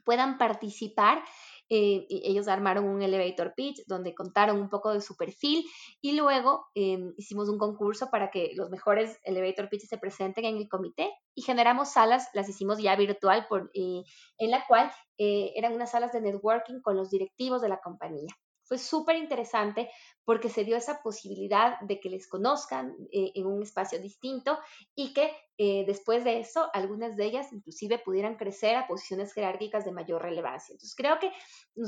puedan 0.03 0.38
participar 0.38 1.23
eh, 1.69 2.08
ellos 2.10 2.47
armaron 2.47 2.86
un 2.86 3.01
elevator 3.01 3.53
pitch 3.53 3.84
donde 3.88 4.15
contaron 4.15 4.58
un 4.62 4.69
poco 4.69 4.93
de 4.93 5.01
su 5.01 5.17
perfil 5.17 5.65
y 5.99 6.13
luego 6.13 6.67
em, 6.75 7.13
hicimos 7.17 7.49
un 7.49 7.58
concurso 7.58 8.10
para 8.10 8.32
que 8.32 8.53
los 8.56 8.69
mejores 8.69 9.19
elevator 9.23 9.67
pitches 9.67 9.89
se 9.89 9.97
presenten 9.97 10.45
en 10.45 10.56
el 10.56 10.69
comité 10.69 11.12
y 11.36 11.41
generamos 11.41 11.91
salas, 11.91 12.30
las 12.34 12.47
hicimos 12.47 12.80
ya 12.80 12.95
virtual, 12.95 13.47
en 13.73 14.51
la 14.51 14.65
cual 14.65 14.89
eh, 15.17 15.51
eran 15.56 15.73
unas 15.73 15.91
salas 15.91 16.13
de 16.13 16.21
networking 16.21 16.80
con 16.82 16.95
los 16.95 17.10
directivos 17.10 17.62
de 17.62 17.69
la 17.69 17.80
compañía. 17.82 18.34
Fue 18.67 18.77
súper 18.77 19.15
interesante 19.15 19.89
porque 20.27 20.49
se 20.49 20.65
dio 20.65 20.75
esa 20.75 21.01
posibilidad 21.01 21.80
de 21.80 22.01
que 22.01 22.10
les 22.10 22.27
conozcan 22.27 22.93
eh, 23.13 23.32
en 23.36 23.45
un 23.45 23.63
espacio 23.63 23.97
distinto 23.99 24.60
y 24.93 25.13
que 25.13 25.32
eh, 25.58 25.86
después 25.88 26.23
de 26.23 26.39
eso 26.39 26.69
algunas 26.73 27.15
de 27.15 27.25
ellas 27.25 27.51
inclusive 27.53 27.97
pudieran 27.97 28.36
crecer 28.36 28.75
a 28.75 28.88
posiciones 28.88 29.34
jerárquicas 29.34 29.86
de 29.86 29.93
mayor 29.93 30.21
relevancia. 30.21 30.73
Entonces 30.73 30.95
creo 30.95 31.17
que 31.17 31.32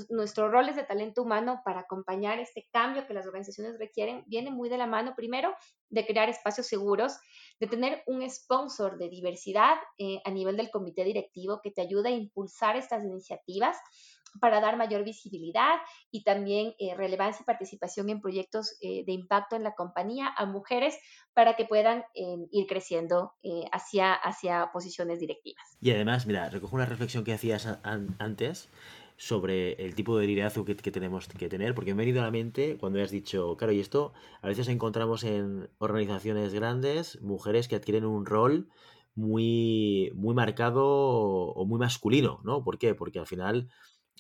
nuestro 0.10 0.50
rol 0.50 0.70
es 0.70 0.78
de 0.78 0.86
talento 0.86 1.22
humano 1.22 1.62
para 1.66 1.82
acompañar 1.82 2.40
este 2.40 2.68
cambio 2.72 3.06
que 3.06 3.14
las 3.14 3.28
organizaciones 3.28 3.78
requieren 3.78 4.24
viene 4.28 4.50
muy 4.50 4.70
de 4.70 4.78
la 4.78 4.88
mano 4.88 5.16
primero 5.16 5.54
de 5.90 6.06
crear 6.06 6.30
espacios 6.30 6.68
seguros, 6.68 7.18
de 7.60 7.68
tener 7.68 8.04
un 8.08 8.28
sponsor 8.30 8.98
de 8.98 9.10
diversidad 9.10 9.76
eh, 9.98 10.22
a 10.24 10.32
nivel 10.32 10.56
del 10.56 10.72
comité 10.72 11.04
directivo 11.04 11.60
que 11.62 11.72
te 11.72 11.82
ayude 11.82 12.10
a 12.10 12.14
impulsar 12.14 12.78
estas 12.78 13.04
iniciativas 13.04 13.78
para 14.40 14.62
dar 14.62 14.78
mayor 14.78 15.04
visibilidad 15.04 15.78
y 16.12 16.24
también 16.24 16.74
eh, 16.80 16.96
relevancia 16.96 17.44
y 17.44 17.46
participación 17.46 18.10
en 18.10 18.22
proyectos 18.22 18.78
eh, 18.82 19.04
de 19.06 19.12
impacto 19.12 19.56
en 19.56 19.64
la 19.64 19.76
compañía 19.76 20.34
a 20.38 20.46
mujeres 20.46 20.98
para 21.34 21.56
que 21.56 21.66
puedan 21.66 22.04
em, 22.14 22.48
ir 22.52 22.68
creciendo 22.68 23.34
eh, 23.44 23.64
hacia, 23.72 24.14
hacia 24.14 24.72
posiciones 24.72 25.20
directivas. 25.20 25.64
Y 25.82 25.92
además, 25.92 26.26
mira, 26.26 26.50
recojo 26.50 26.76
una 26.76 26.86
reflexión 26.86 27.24
que 27.24 27.34
hacías 27.34 27.68
antes 27.84 28.70
sobre 29.18 29.74
el 29.74 29.96
tipo 29.96 30.18
de 30.18 30.28
liderazgo 30.28 30.64
que, 30.64 30.78
que, 30.78 30.92
tenemos 30.92 31.28
que 31.28 31.50
tener, 31.50 31.76
porque 31.76 31.94
me 31.94 32.02
ha 32.02 32.06
venido 32.06 32.22
a 32.22 32.26
la 32.26 32.32
mente 32.32 32.78
cuando 32.78 33.02
has 33.02 33.12
dicho, 33.12 33.58
claro, 33.58 33.74
y 33.74 33.82
esto 33.82 34.14
a 34.42 34.48
veces 34.48 34.70
encontramos 34.70 35.24
en 35.26 35.70
organizaciones 35.78 36.54
grandes 36.54 37.22
mujeres 37.22 37.68
que 37.68 37.76
adquieren 37.76 38.06
un 38.06 38.26
rol 38.26 38.70
muy, 39.16 40.12
muy 40.16 40.34
marcado 40.34 40.86
o 40.86 41.66
muy 41.66 41.78
masculino, 41.80 42.40
¿no? 42.44 42.64
¿Por 42.64 42.78
qué? 42.78 42.96
Porque 42.96 43.20
al 43.20 43.28
final 43.28 43.70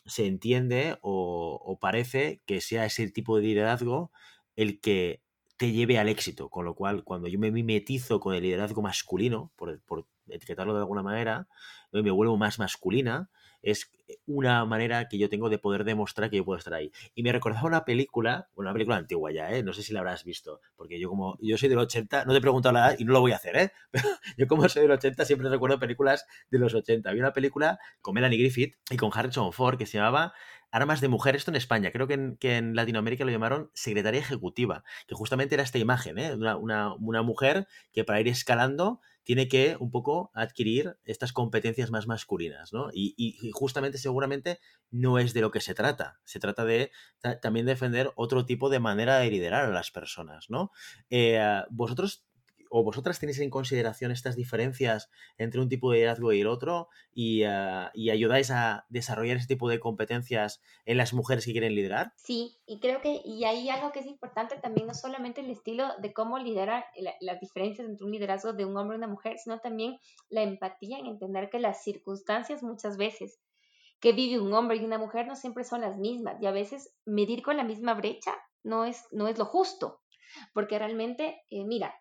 se 0.05 0.25
entiende 0.25 0.97
o, 1.01 1.77
parece 1.81 2.41
que 2.45 2.61
sea 2.61 2.85
ese 2.85 3.09
tipo 3.09 3.37
de 3.37 3.43
liderazgo 3.43 4.11
el 4.55 4.79
que 4.79 5.21
te 5.57 5.71
lleve 5.71 5.97
al 5.99 6.09
éxito. 6.09 6.49
Con 6.49 6.65
lo 6.65 6.75
cual, 6.75 7.03
cuando 7.03 7.27
yo 7.27 7.39
me 7.39 7.51
mimetizo 7.51 8.19
con 8.19 8.33
el 8.33 8.43
liderazgo 8.43 8.81
masculino, 8.81 9.51
por, 9.55 9.81
por 9.81 10.07
etiquetarlo 10.29 10.73
de 10.73 10.79
alguna 10.79 11.03
manera, 11.03 11.47
me 11.91 12.11
vuelvo 12.11 12.37
más 12.37 12.59
masculina, 12.59 13.29
es 13.61 13.91
una 14.25 14.65
manera 14.65 15.07
que 15.07 15.17
yo 15.17 15.29
tengo 15.29 15.49
de 15.49 15.57
poder 15.57 15.83
demostrar 15.83 16.29
que 16.29 16.37
yo 16.37 16.45
puedo 16.45 16.57
estar 16.57 16.73
ahí. 16.73 16.91
Y 17.15 17.23
me 17.23 17.31
recordaba 17.31 17.67
una 17.67 17.85
película, 17.85 18.49
una 18.55 18.73
película 18.73 18.97
antigua 18.97 19.31
ya, 19.31 19.51
¿eh? 19.51 19.63
no 19.63 19.73
sé 19.73 19.83
si 19.83 19.93
la 19.93 19.99
habrás 19.99 20.23
visto, 20.23 20.61
porque 20.75 20.99
yo 20.99 21.09
como 21.09 21.37
yo 21.41 21.57
soy 21.57 21.69
del 21.69 21.79
80, 21.79 22.25
no 22.25 22.31
te 22.31 22.37
he 22.37 22.41
preguntado 22.41 22.73
la 22.73 22.87
edad 22.87 22.95
y 22.99 23.05
no 23.05 23.13
lo 23.13 23.21
voy 23.21 23.31
a 23.31 23.35
hacer, 23.35 23.55
¿eh? 23.57 23.71
pero 23.91 24.07
yo 24.37 24.47
como 24.47 24.67
soy 24.69 24.83
del 24.83 24.91
80 24.91 25.25
siempre 25.25 25.49
recuerdo 25.49 25.79
películas 25.79 26.25
de 26.49 26.59
los 26.59 26.73
80. 26.73 27.09
Había 27.09 27.23
una 27.23 27.33
película 27.33 27.79
con 28.01 28.13
Melanie 28.13 28.39
Griffith 28.39 28.75
y 28.89 28.97
con 28.97 29.11
Harrison 29.13 29.51
Ford 29.53 29.77
que 29.77 29.85
se 29.85 29.97
llamaba 29.97 30.33
Armas 30.71 31.01
de 31.01 31.07
Mujer, 31.07 31.35
esto 31.35 31.49
en 31.49 31.55
España, 31.55 31.91
creo 31.91 32.07
que 32.07 32.13
en, 32.41 32.75
Latinoamérica 32.75 33.25
lo 33.25 33.31
llamaron 33.31 33.71
secretaria 33.73 34.19
ejecutiva, 34.19 34.83
que 35.07 35.15
justamente 35.15 35.55
era 35.55 35.63
esta 35.63 35.79
imagen, 35.79 36.19
¿eh? 36.19 36.35
una, 36.35 36.93
una 36.93 37.21
mujer 37.23 37.67
que 37.91 38.03
para 38.03 38.21
ir 38.21 38.27
escalando 38.27 39.01
tiene 39.29 39.47
que 39.47 39.77
un 39.79 39.91
poco 39.91 40.31
adquirir 40.33 40.97
estas 41.05 41.33
competencias 41.33 41.91
más 41.91 42.07
masculinas, 42.07 42.73
¿no? 42.73 42.89
Y, 42.91 43.51
justamente 43.53 43.99
seguramente 43.99 44.59
no 44.89 45.19
es 45.19 45.35
de 45.35 45.41
lo 45.41 45.51
que 45.51 45.61
se 45.61 45.75
trata. 45.75 46.19
Se 46.23 46.39
trata 46.39 46.65
de 46.65 46.91
también 47.39 47.67
defender 47.67 48.11
otro 48.15 48.47
tipo 48.47 48.71
de 48.71 48.79
manera 48.79 49.19
de 49.19 49.29
liderar 49.29 49.65
a 49.65 49.69
las 49.69 49.91
personas, 49.91 50.49
¿no? 50.49 50.71
Eh, 51.11 51.39
vosotros 51.69 52.25
o 52.69 52.83
vosotras 52.83 53.19
tenéis 53.19 53.39
en 53.39 53.49
consideración 53.49 54.11
estas 54.11 54.35
diferencias 54.35 55.09
entre 55.37 55.59
un 55.59 55.69
tipo 55.69 55.91
de 55.91 55.97
liderazgo 55.97 56.31
y 56.31 56.41
el 56.41 56.47
otro 56.47 56.87
y, 57.13 57.43
ah, 57.43 57.91
y, 57.93 58.11
ayudáis 58.11 58.51
a 58.51 58.85
desarrollar 58.89 59.37
ese 59.37 59.47
tipo 59.47 59.67
de 59.69 59.79
competencias 59.79 60.61
en 60.85 60.97
las 60.97 61.13
mujeres 61.13 61.45
que 61.45 61.51
quieren 61.51 61.75
liderar? 61.75 62.13
Sí, 62.15 62.57
y 62.65 62.79
creo 62.79 63.01
que 63.01 63.21
y 63.25 63.43
hay 63.43 63.69
algo 63.69 63.91
que 63.91 63.99
es 63.99 64.05
importante 64.05 64.55
también, 64.57 64.87
no 64.87 64.93
solamente 64.93 65.41
el 65.41 65.49
estilo 65.49 65.87
de 65.99 66.13
cómo 66.13 66.39
liderar 66.39 66.85
las 67.19 67.39
diferencias 67.39 67.87
entre 67.87 68.05
un 68.05 68.11
liderazgo 68.11 68.53
de 68.53 68.65
un 68.65 68.77
hombre 68.77 68.95
y 68.95 68.99
una 68.99 69.07
mujer, 69.07 69.37
sino 69.37 69.59
también 69.59 69.97
la 70.29 70.43
empatía 70.43 70.99
en 70.99 71.07
entender 71.07 71.49
que 71.49 71.59
las 71.59 71.83
circunstancias 71.83 72.63
muchas 72.63 72.97
veces 72.97 73.39
que 73.99 74.13
vive 74.13 74.39
un 74.39 74.53
hombre 74.53 74.77
y 74.77 74.85
una 74.85 74.97
mujer 74.97 75.27
no 75.27 75.35
siempre 75.35 75.63
son 75.63 75.81
las 75.81 75.97
mismas 75.97 76.41
y 76.41 76.45
a 76.45 76.51
veces 76.51 76.93
medir 77.05 77.41
con 77.41 77.57
la 77.57 77.63
misma 77.63 77.93
brecha 77.93 78.33
no 78.63 78.85
es, 78.85 79.05
no 79.11 79.27
es 79.27 79.37
lo 79.37 79.45
justo. 79.45 80.01
Porque 80.53 80.79
realmente, 80.79 81.41
eh, 81.49 81.65
mira, 81.65 81.93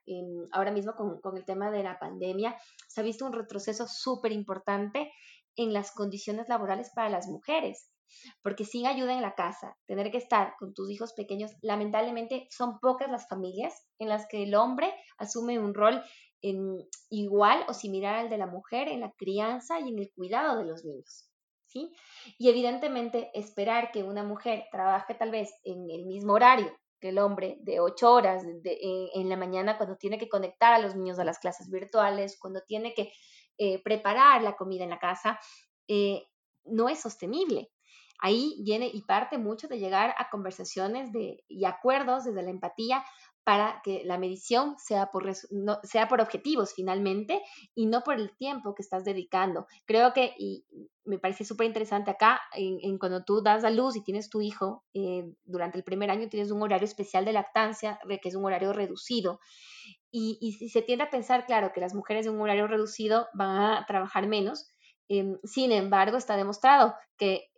ahora 0.53 0.71
mismo 0.71 0.95
con, 0.95 1.37
el 1.37 1.45
tema 1.45 1.71
de 1.71 1.83
la 1.83 1.99
pandemia, 1.99 2.57
se 2.89 3.01
ha 3.01 3.05
visto 3.05 3.27
un 3.27 3.33
retroceso 3.33 3.87
súper 3.87 4.33
importante 4.33 5.13
en 5.57 5.73
las 5.73 5.93
condiciones 5.93 6.49
laborales 6.49 6.91
para 6.95 7.09
las 7.09 7.27
mujeres. 7.27 7.91
Porque 8.43 8.65
sin 8.65 8.87
ayuda 8.87 9.13
en 9.13 9.23
la 9.23 9.35
casa, 9.35 9.77
tener 9.87 10.11
que 10.11 10.19
estar 10.19 10.55
con 10.59 10.73
tus 10.73 10.91
hijos 10.91 11.13
pequeños, 11.13 11.53
lamentablemente 11.61 12.47
son 12.51 12.79
pocas 12.81 13.11
las 13.11 13.29
familias 13.29 13.87
en 13.99 14.09
las 14.09 14.27
que 14.29 14.45
el 14.45 14.55
hombre 14.55 14.95
asume 15.19 15.59
un 15.59 15.75
rol 15.75 16.03
igual 17.11 17.65
o 17.69 17.75
similar 17.75 18.15
al 18.15 18.31
de 18.31 18.39
la 18.39 18.47
mujer 18.47 18.89
en 18.89 19.01
la 19.01 19.13
crianza 19.13 19.81
y 19.81 19.89
en 19.89 19.99
el 19.99 20.11
cuidado 20.15 20.59
de 20.59 20.65
los 20.65 20.85
niños. 20.85 21.29
¿sí? 21.67 21.93
Y 22.39 22.49
evidentemente 22.49 23.31
esperar 23.35 23.93
que 23.93 24.03
una 24.03 24.25
mujer 24.25 24.65
trabaje 24.71 25.15
tal 25.15 25.31
vez 25.31 25.53
en 25.65 25.91
el 25.91 26.07
mismo 26.07 26.33
horario 26.33 26.73
que 27.01 27.11
el 27.11 27.19
hombre 27.19 27.59
de 27.61 27.81
ocho 27.81 28.13
horas 28.13 28.45
en, 28.45 29.29
la 29.29 29.37
mañana 29.37 29.77
cuando 29.77 29.97
tiene 29.97 30.19
que 30.19 30.29
conectar 30.29 30.73
a 30.73 30.79
los 30.79 30.97
niños 30.97 31.19
a 31.19 31.25
las 31.25 31.39
clases 31.39 31.71
virtuales, 31.71 32.39
cuando 32.41 32.63
tiene 32.67 32.95
que 32.95 33.13
eh, 33.59 33.83
preparar 33.83 34.43
la 34.43 34.57
comida 34.57 34.85
en 34.85 34.91
la 34.91 34.99
casa, 34.99 35.39
eh, 35.87 36.29
no 36.65 36.89
es 36.89 37.01
sostenible. 37.01 37.71
Ahí 38.21 38.61
viene 38.65 38.91
y 38.93 39.03
parte 39.03 39.39
mucho 39.39 39.69
de 39.69 39.79
llegar 39.79 40.15
a 40.19 40.29
conversaciones 40.29 41.13
de, 41.13 41.45
y 41.47 41.65
acuerdos 41.65 42.25
desde 42.25 42.43
la 42.43 42.51
empatía 42.51 43.05
para 43.49 43.81
que 43.83 44.03
la 44.05 44.19
medición 44.19 44.75
sea 44.77 45.07
por, 45.11 45.25
sea 45.83 46.07
por 46.07 46.21
objetivos 46.21 46.75
finalmente 46.77 47.41
y 47.75 47.87
no 47.87 48.03
por 48.03 48.17
el 48.17 48.37
tiempo 48.37 48.75
que 48.75 48.83
estás 48.83 49.07
dedicando. 49.07 49.67
Creo 49.87 50.13
que, 50.13 50.35
y 50.37 50.67
me 51.07 51.19
parece 51.19 51.47
súper 51.47 51.67
interesante 51.67 52.11
acá, 52.11 52.43
en, 52.53 52.99
cuando 52.99 53.25
tú 53.25 53.41
das 53.41 53.65
a 53.65 53.71
luz 53.71 53.97
y 53.97 54.05
tienes 54.05 54.29
tu 54.29 54.43
hijo, 54.43 54.85
eh, 54.93 55.25
durante 55.47 55.79
el 55.79 55.85
primer 55.85 56.11
año 56.11 56.29
tienes 56.29 56.51
un 56.51 56.61
horario 56.61 56.85
especial 56.85 57.25
de 57.25 57.33
lactancia, 57.33 57.99
que 58.07 58.29
es 58.29 58.35
un 58.35 58.45
horario 58.45 58.75
reducido. 58.75 59.41
Y, 60.11 60.37
y, 60.43 60.69
se 60.69 60.83
tiende 60.83 61.05
a 61.05 61.11
pensar, 61.11 61.47
claro, 61.47 61.73
que 61.73 61.81
las 61.81 61.95
mujeres 61.95 62.27
de 62.27 62.31
un 62.31 62.43
horario 62.43 62.67
reducido 62.67 63.29
van 63.33 63.63
a 63.63 63.87
trabajar 63.87 64.27
menos. 64.27 64.75
Em, 65.09 65.39
sin 65.43 65.73
embargo, 65.73 66.19
está 66.19 66.37
demostrado 66.37 66.95
que 67.17 67.49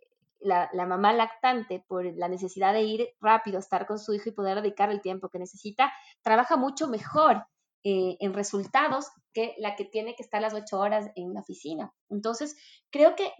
la, 0.41 0.69
mamá 0.85 1.13
lactante, 1.13 1.83
por 1.87 2.05
la 2.17 2.27
necesidad 2.27 2.73
de 2.73 2.83
ir 2.83 3.09
rápido, 3.19 3.59
estar 3.59 3.85
con 3.85 3.99
su 3.99 4.13
hijo 4.13 4.29
y 4.29 4.33
poder 4.33 4.61
dedicar 4.61 4.89
el 4.89 5.01
tiempo 5.01 5.29
que 5.29 5.39
necesita, 5.39 5.91
trabaja 6.21 6.57
mucho 6.57 6.87
mejor 6.87 7.45
eh, 7.83 8.17
en 8.19 8.33
resultados 8.33 9.07
que 9.33 9.55
la 9.57 9.75
que 9.75 9.85
tiene 9.85 10.15
que 10.15 10.23
estar 10.23 10.41
las 10.41 10.53
ocho 10.53 10.79
horas 10.79 11.09
en 11.15 11.33
la 11.33 11.41
oficina. 11.41 11.93
Entonces, 12.09 12.55
creo 12.91 13.15
que 13.15 13.31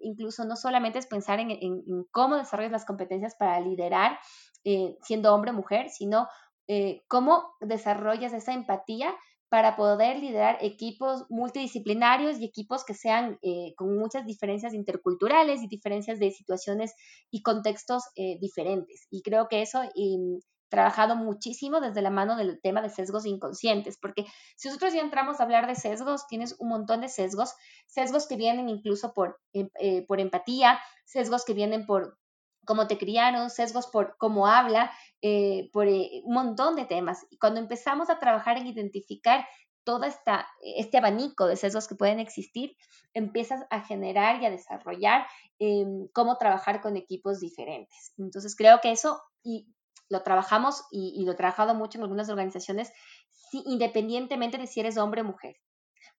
incluso 0.00 0.44
no 0.44 0.56
solamente 0.56 0.98
es 0.98 1.06
pensar 1.06 1.40
en, 1.40 2.04
cómo 2.10 2.36
desarrollas 2.36 2.72
las 2.72 2.84
competencias 2.84 3.34
para 3.34 3.60
liderar 3.60 4.18
eh, 4.64 4.96
siendo 5.02 5.34
hombre 5.34 5.52
o 5.52 5.54
mujer, 5.54 5.88
sino 5.90 6.28
eh, 6.68 7.02
cómo 7.08 7.54
desarrollas 7.60 8.32
esa 8.34 8.52
empatía 8.52 9.14
para 9.48 9.76
poder 9.76 10.18
liderar 10.18 10.58
equipos 10.60 11.24
multidisciplinarios 11.30 12.38
y 12.38 12.44
equipos 12.44 12.84
que 12.84 12.94
sean 12.94 13.38
eh, 13.42 13.74
con 13.76 13.96
muchas 13.96 14.26
diferencias 14.26 14.74
interculturales 14.74 15.62
y 15.62 15.68
diferencias 15.68 16.18
de 16.18 16.30
situaciones 16.30 16.94
y 17.30 17.42
contextos 17.42 18.04
eh, 18.16 18.38
diferentes. 18.40 19.06
Y 19.10 19.22
creo 19.22 19.48
que 19.48 19.62
eso 19.62 19.82
he 19.82 20.40
trabajado 20.68 21.16
muchísimo 21.16 21.80
desde 21.80 22.02
la 22.02 22.10
mano 22.10 22.36
del 22.36 22.60
tema 22.60 22.82
de 22.82 22.90
sesgos 22.90 23.24
inconscientes, 23.24 23.96
porque 24.00 24.26
si 24.56 24.68
nosotros 24.68 24.92
ya 24.92 25.00
entramos 25.00 25.40
a 25.40 25.44
hablar 25.44 25.66
de 25.66 25.74
sesgos, 25.74 26.26
tienes 26.26 26.56
un 26.58 26.68
montón 26.68 27.00
de 27.00 27.08
sesgos, 27.08 27.54
sesgos 27.86 28.26
que 28.26 28.36
vienen 28.36 28.68
incluso 28.68 29.14
por, 29.14 29.40
em, 29.54 29.70
eh, 29.80 30.04
por 30.06 30.20
empatía, 30.20 30.78
sesgos 31.06 31.44
que 31.44 31.54
vienen 31.54 31.86
por 31.86 32.18
cómo 32.68 32.86
te 32.86 32.98
criaron, 32.98 33.48
sesgos 33.48 33.86
por 33.86 34.18
cómo 34.18 34.46
habla, 34.46 34.92
eh, 35.22 35.70
por 35.72 35.88
eh, 35.88 36.20
un 36.22 36.34
montón 36.34 36.76
de 36.76 36.84
temas. 36.84 37.26
Y 37.30 37.38
cuando 37.38 37.60
empezamos 37.60 38.10
a 38.10 38.18
trabajar 38.18 38.58
en 38.58 38.66
identificar 38.66 39.46
todo 39.84 40.04
esta, 40.04 40.46
este 40.60 40.98
abanico 40.98 41.46
de 41.46 41.56
sesgos 41.56 41.88
que 41.88 41.94
pueden 41.94 42.20
existir, 42.20 42.76
empiezas 43.14 43.64
a 43.70 43.80
generar 43.80 44.42
y 44.42 44.44
a 44.44 44.50
desarrollar 44.50 45.26
em, 45.58 46.08
cómo 46.12 46.36
trabajar 46.36 46.82
con 46.82 46.98
equipos 46.98 47.40
diferentes. 47.40 48.12
Entonces 48.18 48.54
creo 48.54 48.80
que 48.82 48.90
eso 48.90 49.18
y 49.42 49.66
lo 50.10 50.22
trabajamos 50.22 50.84
y, 50.90 51.24
lo 51.24 51.32
he 51.32 51.36
trabajado 51.36 51.74
mucho 51.74 51.96
en 51.96 52.02
algunas 52.02 52.28
organizaciones, 52.28 52.92
independientemente 53.64 54.58
de 54.58 54.66
si 54.66 54.80
eres 54.80 54.98
hombre 54.98 55.22
o 55.22 55.24
mujer. 55.24 55.56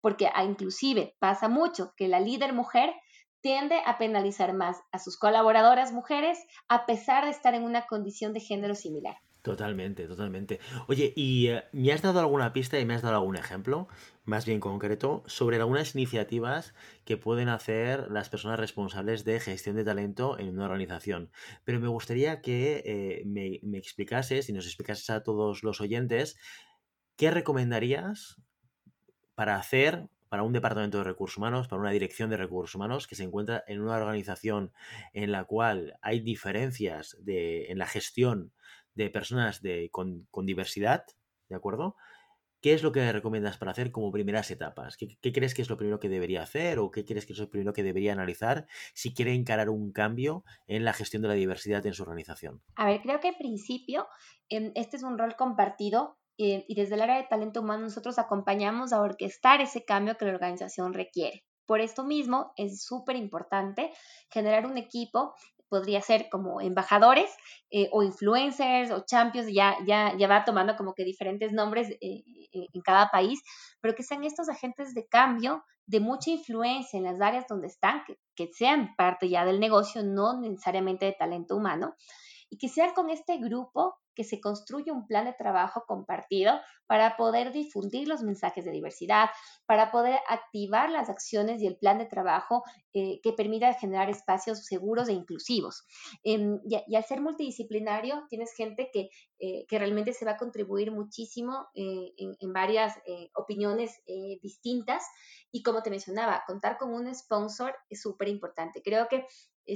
Porque 0.00 0.30
ah, 0.34 0.44
inclusive 0.44 1.14
pasa 1.18 1.48
mucho 1.48 1.92
que 1.94 2.08
la 2.08 2.20
líder 2.20 2.54
mujer 2.54 2.94
tiende 3.40 3.80
a 3.86 3.98
penalizar 3.98 4.52
más 4.54 4.78
a 4.92 4.98
sus 4.98 5.16
colaboradoras 5.16 5.92
mujeres 5.92 6.38
a 6.68 6.86
pesar 6.86 7.24
de 7.24 7.30
estar 7.30 7.54
en 7.54 7.64
una 7.64 7.86
condición 7.86 8.32
de 8.32 8.40
género 8.40 8.74
similar. 8.74 9.16
Totalmente, 9.42 10.06
totalmente. 10.08 10.58
Oye, 10.88 11.12
¿y 11.16 11.46
eh, 11.46 11.64
me 11.72 11.92
has 11.92 12.02
dado 12.02 12.18
alguna 12.20 12.52
pista 12.52 12.78
y 12.78 12.84
me 12.84 12.94
has 12.94 13.02
dado 13.02 13.16
algún 13.16 13.36
ejemplo, 13.36 13.88
más 14.24 14.44
bien 14.44 14.60
concreto, 14.60 15.22
sobre 15.26 15.56
algunas 15.56 15.94
iniciativas 15.94 16.74
que 17.04 17.16
pueden 17.16 17.48
hacer 17.48 18.10
las 18.10 18.28
personas 18.28 18.58
responsables 18.58 19.24
de 19.24 19.40
gestión 19.40 19.76
de 19.76 19.84
talento 19.84 20.38
en 20.38 20.50
una 20.50 20.64
organización? 20.64 21.30
Pero 21.64 21.80
me 21.80 21.88
gustaría 21.88 22.42
que 22.42 22.82
eh, 22.84 23.22
me, 23.26 23.60
me 23.62 23.78
explicases 23.78 24.48
y 24.48 24.52
nos 24.52 24.66
explicases 24.66 25.08
a 25.08 25.22
todos 25.22 25.62
los 25.62 25.80
oyentes 25.80 26.36
qué 27.16 27.30
recomendarías 27.30 28.42
para 29.34 29.56
hacer 29.56 30.08
para 30.28 30.42
un 30.42 30.52
departamento 30.52 30.98
de 30.98 31.04
recursos 31.04 31.38
humanos, 31.38 31.68
para 31.68 31.80
una 31.80 31.90
dirección 31.90 32.30
de 32.30 32.36
recursos 32.36 32.74
humanos 32.74 33.06
que 33.06 33.14
se 33.14 33.24
encuentra 33.24 33.64
en 33.66 33.80
una 33.80 33.96
organización 33.96 34.72
en 35.12 35.32
la 35.32 35.44
cual 35.44 35.98
hay 36.02 36.20
diferencias 36.20 37.16
de, 37.20 37.66
en 37.66 37.78
la 37.78 37.86
gestión 37.86 38.52
de 38.94 39.10
personas 39.10 39.62
de, 39.62 39.90
con, 39.90 40.26
diversidad, 40.44 41.04
¿de 41.48 41.56
acuerdo? 41.56 41.96
¿qué 42.60 42.74
es 42.74 42.82
lo 42.82 42.92
que 42.92 43.12
recomiendas 43.12 43.56
para 43.56 43.70
hacer 43.70 43.92
como 43.92 44.10
primeras 44.10 44.50
etapas? 44.50 44.96
¿Qué, 44.96 45.32
crees 45.32 45.54
que 45.54 45.62
es 45.62 45.70
lo 45.70 45.76
primero 45.76 46.00
que 46.00 46.08
debería 46.08 46.42
hacer 46.42 46.78
o 46.78 46.90
qué 46.90 47.04
crees 47.04 47.26
que 47.26 47.32
es 47.32 47.38
lo 47.38 47.50
primero 47.50 47.72
que 47.72 47.82
debería 47.82 48.12
analizar 48.12 48.66
si 48.94 49.14
quiere 49.14 49.32
encarar 49.32 49.70
un 49.70 49.92
cambio 49.92 50.44
en 50.66 50.84
la 50.84 50.92
gestión 50.92 51.22
de 51.22 51.28
la 51.28 51.34
diversidad 51.34 51.86
en 51.86 51.94
su 51.94 52.02
organización? 52.02 52.60
A 52.74 52.86
ver, 52.86 53.00
creo 53.00 53.20
que 53.20 53.28
en 53.28 53.36
principio 53.36 54.08
em, 54.48 54.72
este 54.74 54.96
es 54.96 55.02
un 55.02 55.18
rol 55.18 55.36
compartido 55.36 56.18
eh, 56.38 56.64
y 56.68 56.74
desde 56.74 56.94
el 56.94 57.02
área 57.02 57.16
de 57.16 57.28
talento 57.28 57.60
humano 57.60 57.82
nosotros 57.82 58.18
acompañamos 58.18 58.92
a 58.92 59.00
orquestar 59.00 59.60
ese 59.60 59.84
cambio 59.84 60.16
que 60.16 60.24
la 60.24 60.32
organización 60.32 60.94
requiere. 60.94 61.44
Por 61.66 61.80
esto 61.80 62.04
mismo 62.04 62.52
es 62.56 62.84
súper 62.84 63.16
importante 63.16 63.92
generar 64.30 64.64
un 64.64 64.78
equipo 64.78 65.34
podría 65.68 66.00
ser 66.00 66.28
como 66.30 66.60
embajadores 66.60 67.30
eh, 67.70 67.88
o 67.92 68.02
influencers 68.02 68.90
o 68.90 69.04
champions, 69.04 69.52
ya, 69.52 69.76
ya, 69.86 70.16
ya 70.16 70.28
va 70.28 70.44
tomando 70.44 70.76
como 70.76 70.94
que 70.94 71.04
diferentes 71.04 71.52
nombres 71.52 71.90
eh, 72.00 72.22
en 72.52 72.80
cada 72.82 73.10
país, 73.10 73.42
pero 73.80 73.94
que 73.94 74.02
sean 74.02 74.24
estos 74.24 74.48
agentes 74.48 74.94
de 74.94 75.06
cambio 75.06 75.62
de 75.86 76.00
mucha 76.00 76.30
influencia 76.30 76.98
en 76.98 77.04
las 77.04 77.20
áreas 77.20 77.46
donde 77.48 77.66
están, 77.66 78.02
que, 78.06 78.18
que 78.34 78.48
sean 78.52 78.94
parte 78.96 79.28
ya 79.28 79.44
del 79.44 79.60
negocio, 79.60 80.02
no 80.04 80.40
necesariamente 80.40 81.06
de 81.06 81.12
talento 81.12 81.56
humano, 81.56 81.94
y 82.50 82.58
que 82.58 82.68
sean 82.68 82.94
con 82.94 83.10
este 83.10 83.38
grupo 83.38 83.98
que 84.18 84.24
se 84.24 84.40
construye 84.40 84.90
un 84.90 85.06
plan 85.06 85.26
de 85.26 85.32
trabajo 85.32 85.84
compartido 85.86 86.58
para 86.88 87.16
poder 87.16 87.52
difundir 87.52 88.08
los 88.08 88.24
mensajes 88.24 88.64
de 88.64 88.72
diversidad, 88.72 89.28
para 89.64 89.92
poder 89.92 90.18
activar 90.28 90.90
las 90.90 91.08
acciones 91.08 91.62
y 91.62 91.68
el 91.68 91.76
plan 91.76 91.98
de 91.98 92.06
trabajo 92.06 92.64
eh, 92.92 93.20
que 93.22 93.32
permita 93.32 93.72
generar 93.74 94.10
espacios 94.10 94.64
seguros 94.64 95.08
e 95.08 95.12
inclusivos. 95.12 95.84
Em, 96.24 96.58
y, 96.64 96.96
al 96.96 97.04
ser 97.04 97.20
multidisciplinario, 97.20 98.24
tienes 98.28 98.52
gente 98.54 98.90
que, 98.92 99.08
eh, 99.38 99.66
que 99.68 99.78
realmente 99.78 100.12
se 100.12 100.24
va 100.24 100.32
a 100.32 100.36
contribuir 100.36 100.90
muchísimo 100.90 101.68
eh, 101.76 102.12
en, 102.16 102.34
en, 102.40 102.52
varias 102.52 102.96
opiniones 103.36 104.00
distintas. 104.42 105.04
Y 105.52 105.62
como 105.62 105.82
te 105.82 105.90
mencionaba, 105.90 106.42
contar 106.44 106.76
con 106.76 106.92
un 106.92 107.14
sponsor 107.14 107.72
es 107.88 108.02
súper 108.02 108.26
importante. 108.26 108.82
Creo 108.82 109.06
que 109.06 109.26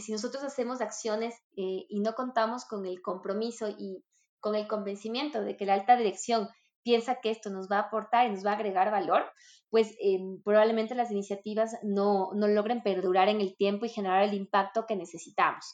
si 0.00 0.10
nosotros 0.10 0.42
hacemos 0.42 0.80
acciones 0.80 1.34
y 1.54 2.00
no 2.00 2.14
contamos 2.14 2.64
con 2.64 2.86
el 2.86 3.00
compromiso 3.02 3.68
y, 3.68 4.02
con 4.42 4.54
el 4.54 4.68
convencimiento 4.68 5.42
de 5.42 5.56
que 5.56 5.64
la 5.64 5.74
alta 5.74 5.96
dirección 5.96 6.50
piensa 6.82 7.20
que 7.22 7.30
esto 7.30 7.48
nos 7.48 7.70
va 7.70 7.76
a 7.76 7.82
aportar 7.82 8.26
y 8.26 8.32
nos 8.32 8.44
va 8.44 8.50
a 8.50 8.54
agregar 8.54 8.90
valor, 8.90 9.24
pues 9.70 9.96
em, 10.00 10.42
probablemente 10.42 10.94
las 10.94 11.10
iniciativas 11.10 11.78
no, 11.82 12.32
no 12.34 12.48
logren 12.48 12.82
perdurar 12.82 13.28
en 13.28 13.40
el 13.40 13.56
tiempo 13.56 13.86
y 13.86 13.88
generar 13.88 14.24
el 14.24 14.34
impacto 14.34 14.84
que 14.84 14.96
necesitamos 14.96 15.64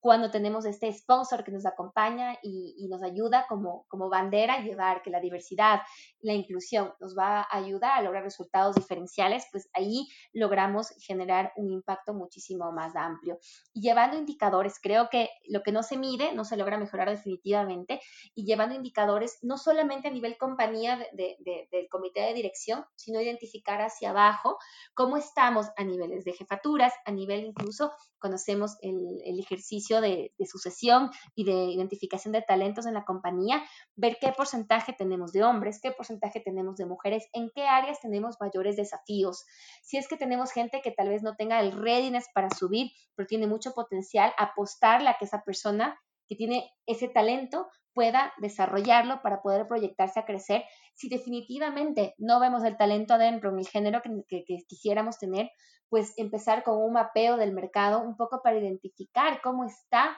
cuando 0.00 0.30
tenemos 0.30 0.64
este 0.64 0.92
sponsor 0.92 1.42
que 1.42 1.50
nos 1.50 1.66
acompaña 1.66 2.38
y, 2.42 2.86
nos 2.88 3.02
ayuda 3.02 3.44
como, 3.48 3.84
como 3.88 4.08
bandera 4.08 4.54
a 4.54 4.60
llevar 4.62 5.02
que 5.02 5.10
la 5.10 5.20
diversidad, 5.20 5.80
la 6.20 6.32
inclusión 6.32 6.94
nos 7.00 7.16
va 7.16 7.40
a 7.40 7.56
ayudar 7.56 7.98
a 7.98 8.02
lograr 8.02 8.22
resultados 8.22 8.76
diferenciales, 8.76 9.46
pues 9.52 9.68
ahí 9.74 10.06
logramos 10.32 10.90
generar 11.00 11.52
un 11.56 11.70
impacto 11.70 12.14
muchísimo 12.14 12.72
más 12.72 12.96
amplio. 12.96 13.38
Y 13.74 13.82
llevando 13.82 14.16
indicadores, 14.16 14.78
creo 14.80 15.08
que 15.10 15.28
lo 15.48 15.62
que 15.62 15.72
no 15.72 15.82
se 15.82 15.98
mide 15.98 16.32
no 16.32 16.44
se 16.44 16.56
logra 16.56 16.78
mejorar 16.78 17.10
definitivamente 17.10 18.00
y 18.34 18.46
llevando 18.46 18.74
indicadores 18.74 19.38
no 19.42 19.58
solamente 19.58 20.08
a 20.08 20.12
nivel 20.12 20.38
compañía 20.38 20.98
del 21.12 21.88
comité 21.90 22.20
de 22.20 22.34
dirección, 22.34 22.84
sino 22.94 23.20
identificar 23.20 23.82
hacia 23.82 24.10
abajo 24.10 24.56
cómo 24.94 25.16
estamos 25.16 25.66
a 25.76 25.84
niveles 25.84 26.24
de 26.24 26.32
jefaturas, 26.32 26.94
a 27.04 27.12
nivel 27.12 27.44
incluso 27.44 27.92
conocemos 28.18 28.76
el, 28.80 28.96
el 29.24 29.38
ejercicio 29.38 29.87
de, 29.96 30.32
sucesión 30.46 31.10
y 31.34 31.44
de 31.44 31.64
identificación 31.72 32.32
de 32.32 32.42
talentos 32.42 32.86
en 32.86 32.94
la 32.94 33.04
compañía, 33.04 33.62
ver 33.96 34.18
qué 34.20 34.32
porcentaje 34.32 34.92
tenemos 34.92 35.32
de 35.32 35.42
hombres, 35.42 35.80
qué 35.82 35.90
porcentaje 35.90 36.40
tenemos 36.40 36.76
de 36.76 36.86
mujeres, 36.86 37.28
en 37.32 37.50
qué 37.54 37.66
áreas 37.66 38.00
tenemos 38.00 38.36
mayores 38.40 38.76
desafíos. 38.76 39.44
Si 39.82 39.96
es 39.96 40.08
que 40.08 40.16
tenemos 40.16 40.52
gente 40.52 40.80
que 40.82 40.90
tal 40.90 41.08
vez 41.08 41.22
no 41.22 41.36
tenga 41.36 41.60
el 41.60 41.72
readiness 41.72 42.26
para 42.34 42.50
subir, 42.50 42.90
pero 43.14 43.26
tiene 43.26 43.46
mucho 43.46 43.72
potencial, 43.72 44.32
apostarle 44.36 45.08
a 45.08 45.16
que 45.18 45.24
esa 45.24 45.42
persona 45.42 45.98
que 46.28 46.36
tiene 46.36 46.70
ese 46.86 47.08
talento 47.08 47.68
pueda 47.94 48.32
desarrollarlo 48.38 49.22
para 49.22 49.42
poder 49.42 49.66
proyectarse 49.66 50.20
a 50.20 50.24
crecer. 50.24 50.64
Si 50.94 51.08
definitivamente 51.08 52.14
no 52.18 52.38
vemos 52.38 52.62
el 52.64 52.76
talento 52.76 53.14
adentro 53.14 53.50
en 53.50 53.58
el 53.58 53.66
género 53.66 54.02
que, 54.02 54.44
quisiéramos 54.68 55.18
tener, 55.18 55.50
pues 55.88 56.12
empezar 56.16 56.62
con 56.62 56.76
un 56.78 56.92
mapeo 56.92 57.36
del 57.36 57.52
mercado 57.52 58.00
un 58.00 58.16
poco 58.16 58.40
para 58.42 58.58
identificar 58.58 59.40
cómo 59.42 59.64
está 59.64 60.16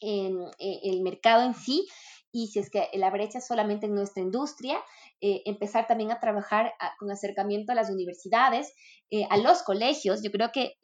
en, 0.00 0.38
eh, 0.60 0.80
el 0.84 1.02
mercado 1.02 1.44
en 1.44 1.54
sí 1.54 1.88
y 2.30 2.48
si 2.48 2.60
es 2.60 2.70
que 2.70 2.88
la 2.92 3.10
brecha 3.10 3.38
es 3.38 3.46
solamente 3.46 3.86
en 3.86 3.94
nuestra 3.94 4.22
industria, 4.22 4.78
eh, 5.20 5.42
empezar 5.46 5.86
también 5.86 6.12
a 6.12 6.20
trabajar 6.20 6.74
con 6.98 7.10
acercamiento 7.10 7.72
a 7.72 7.74
las 7.74 7.90
universidades, 7.90 8.72
eh, 9.10 9.24
a 9.30 9.38
los 9.38 9.62
colegios. 9.62 10.22
Yo 10.22 10.30
creo 10.30 10.50
que 10.52 10.74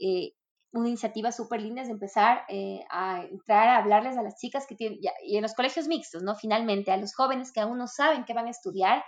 una 0.75 0.89
iniciativa 0.89 1.31
súper 1.31 1.63
linda 1.63 1.83
es 1.83 1.89
empezar 1.89 2.45
a 2.91 3.25
entrar 3.31 3.69
a 3.69 3.79
hablarles 3.79 4.19
a 4.19 4.23
las 4.23 4.37
chicas 4.37 4.67
que 4.67 4.75
tienen, 4.75 4.99
y 5.25 5.37
en 5.37 5.43
los 5.43 5.55
colegios 5.55 5.87
mixtos, 5.87 6.23
¿no? 6.23 6.35
Finalmente, 6.35 6.91
a 6.91 6.97
los 6.97 7.15
jóvenes 7.15 7.53
que 7.53 7.61
aún 7.61 7.79
no 7.79 7.87
saben 7.87 8.25
qué 8.25 8.35
van 8.35 8.47
a 8.47 8.51
estudiar, 8.51 9.05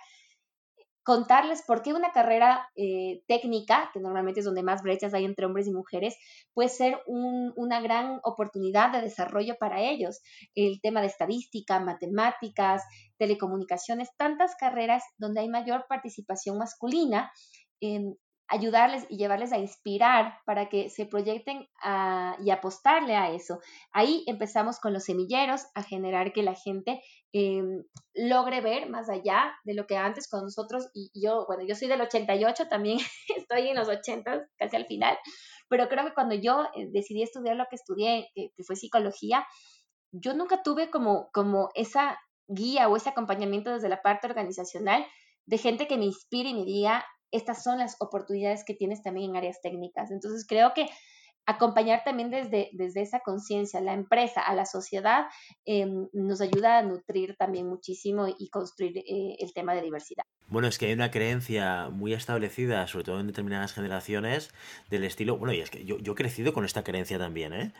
contarles 1.03 1.63
por 1.63 1.83
qué 1.83 1.93
una 1.93 2.11
carrera 2.11 2.69
eh, 2.75 3.23
técnica, 3.27 3.91
que 3.93 4.01
normalmente 4.01 4.41
es 4.41 4.47
donde 4.47 4.63
más 4.63 4.83
brechas 4.83 5.15
hay 5.15 5.25
entre 5.25 5.47
hombres 5.47 5.67
y 5.67 5.73
mujeres, 5.73 6.17
puede 6.53 6.69
ser 6.69 7.01
una 7.07 7.81
gran 7.81 8.21
oportunidad 8.23 8.91
de 8.91 9.03
desarrollo 9.03 9.57
para 9.59 9.81
ellos. 9.81 10.21
El 10.55 10.81
tema 10.81 11.01
de 11.01 11.07
estadística, 11.07 11.79
matemáticas, 11.79 12.83
telecomunicaciones, 13.19 14.09
tantas 14.17 14.57
carreras 14.57 15.05
donde 15.17 15.41
hay 15.41 15.49
mayor 15.49 15.87
participación 15.89 16.59
masculina 16.59 17.31
ayudarles 18.49 19.07
y 19.09 19.17
llevarles 19.17 19.53
a 19.53 19.59
inspirar 19.59 20.39
para 20.45 20.69
que 20.69 20.89
se 20.89 21.07
proyecten 21.07 21.69
y 22.41 22.51
apostarle 22.51 23.17
a 23.17 23.31
eso. 23.31 23.61
Ahí 23.93 24.25
empezamos 24.27 24.79
con 24.79 24.93
los 24.93 25.05
semilleros 25.05 25.67
a 25.75 25.83
generar 25.83 26.33
que 26.33 26.43
la 26.43 26.55
gente 26.55 27.03
em, 27.33 27.85
logre 28.15 28.61
ver 28.61 28.89
más 28.89 29.09
allá 29.09 29.55
de 29.65 29.75
lo 29.75 29.87
que 29.87 29.97
antes 29.97 30.29
con 30.29 30.43
nosotros, 30.43 30.89
y, 30.95 31.11
yo, 31.15 31.45
bueno, 31.47 31.65
yo 31.67 31.75
soy 31.75 31.89
del 31.89 32.01
88, 32.01 32.69
también 32.69 32.99
estoy 33.37 33.69
en 33.69 33.77
los 33.77 33.89
80, 33.89 34.49
casi 34.57 34.77
al 34.77 34.87
final, 34.87 35.19
pero 35.69 35.89
creo 35.89 36.05
que 36.05 36.15
cuando 36.15 36.35
yo 36.35 36.65
eh, 36.77 36.89
decidí 36.93 37.23
estudiar 37.23 37.57
lo 37.57 37.67
que 37.69 37.77
estudié, 37.77 38.29
que, 38.35 38.51
que 38.57 38.63
fue 38.63 38.77
psicología, 38.77 39.47
yo 40.13 40.35
nunca 40.35 40.63
tuve 40.63 40.91
como, 40.91 41.31
como 41.33 41.71
esa 41.75 42.19
guía 42.49 42.89
o 42.89 42.97
ese 42.97 43.11
acompañamiento 43.11 43.73
desde 43.73 43.89
la 43.89 44.03
parte 44.03 44.29
organizacional 44.29 45.05
de 45.47 45.59
gente 45.59 45.87
que 45.87 45.99
me 45.99 46.07
inspire 46.07 46.51
y 46.51 46.55
me 46.55 46.65
diga, 46.65 47.05
estas 47.31 47.63
son 47.63 47.79
las 47.79 47.97
oportunidades 48.01 48.65
que 48.65 48.75
tienes 48.75 49.03
también 49.03 49.31
en 49.31 49.37
áreas 49.37 49.61
técnicas. 49.61 50.11
Entonces, 50.11 50.47
creo 50.47 50.73
que 50.75 50.87
acompañar 51.47 52.03
también 52.05 52.31
desde, 52.31 52.71
desde 52.73 53.03
esa 53.03 53.21
conciencia, 53.21 53.81
la 53.81 53.95
empresa, 53.95 54.41
a 54.43 54.55
la 54.55 54.67
sociedad, 54.67 55.27
em, 55.65 56.09
nos 56.13 56.41
ayuda 56.41 56.79
a 56.79 56.83
nutrir 56.83 57.37
también 57.39 57.69
muchísimo 57.69 58.27
y 58.27 58.49
construir 58.51 58.99
eh, 58.99 59.37
el 59.39 59.53
tema 59.55 59.75
de 59.75 59.83
diversidad. 59.83 60.25
Bueno, 60.49 60.69
es 60.69 60.77
que 60.79 60.87
hay 60.87 60.93
una 60.93 61.11
creencia 61.11 61.89
muy 61.89 62.13
establecida, 62.13 62.87
sobre 62.89 63.05
todo 63.05 63.21
en 63.21 63.29
determinadas 63.29 63.73
generaciones, 63.73 64.53
del 64.91 65.05
estilo, 65.05 65.39
bueno, 65.39 65.55
y 65.55 65.61
es 65.61 65.71
que 65.71 65.85
yo, 65.85 65.99
yo 65.99 66.13
he 66.13 66.17
crecido 66.17 66.53
con 66.53 66.65
esta 66.65 66.83
creencia 66.83 67.19
también, 67.19 67.53
¿eh? 67.53 67.73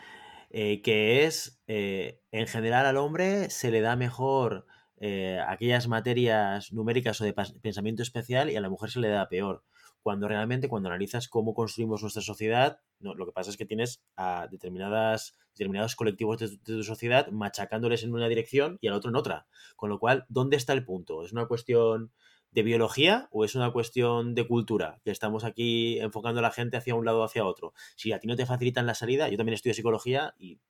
eh 0.51 0.81
que 0.83 1.25
es, 1.25 1.61
eh, 1.67 2.23
en 2.31 2.47
general 2.47 2.87
al 2.87 2.97
hombre 2.97 3.51
se 3.51 3.73
le 3.73 3.81
da 3.81 3.97
mejor 3.97 4.67
eh, 4.99 5.39
aquellas 5.47 5.89
materias 5.89 6.73
numéricas 6.73 7.21
o 7.21 7.25
de 7.25 7.35
pensamiento 7.35 8.03
especial 8.03 8.51
y 8.51 8.57
a 8.57 8.61
la 8.61 8.71
mujer 8.71 8.91
se 8.91 9.01
le 9.01 9.09
da 9.09 9.29
peor. 9.29 9.63
Cuando 10.03 10.29
realmente, 10.29 10.69
cuando 10.69 10.89
analizas 10.89 11.29
cómo 11.29 11.53
construimos 11.53 12.01
nuestra 12.01 12.23
sociedad, 12.23 12.81
no, 13.01 13.15
lo 13.15 13.27
que 13.27 13.33
pasa 13.33 13.51
es 13.51 13.57
que 13.57 13.67
tienes 13.67 14.05
a 14.17 14.47
determinadas, 14.51 15.37
determinados 15.55 15.97
colectivos 15.97 16.39
de, 16.39 16.57
tu 16.59 16.83
sociedad 16.83 17.29
machacándoles 17.31 18.05
en 18.05 18.15
una 18.15 18.29
dirección 18.29 18.79
y 18.81 18.89
al 18.89 18.95
otro 18.95 19.11
en 19.11 19.17
otra. 19.17 19.47
Con 19.75 19.91
lo 19.91 19.99
cual, 19.99 20.25
¿dónde 20.29 20.57
está 20.57 20.73
el 20.73 20.85
punto? 20.85 21.25
¿Es 21.25 21.33
una 21.33 21.47
cuestión 21.47 22.13
de 22.53 22.63
biología 22.63 23.29
o 23.33 23.45
es 23.45 23.57
una 23.57 23.73
cuestión 23.73 24.35
de 24.35 24.47
cultura? 24.47 25.01
Que 25.05 25.11
estamos 25.11 25.45
aquí 25.45 25.99
enfocando 25.99 26.39
a 26.39 26.43
la 26.43 26.53
gente 26.53 26.77
hacia 26.77 26.95
un 26.95 27.05
lado 27.05 27.21
o 27.21 27.25
hacia 27.25 27.45
otro. 27.45 27.75
Si 27.97 28.13
a 28.13 28.21
ti 28.21 28.29
no 28.29 28.37
te 28.37 28.47
facilitan 28.47 28.87
la 28.87 28.95
salida, 28.95 29.29
yo 29.29 29.37
también 29.37 29.55
estudio 29.55 29.75
psicología 29.75 30.35
y 30.39 30.61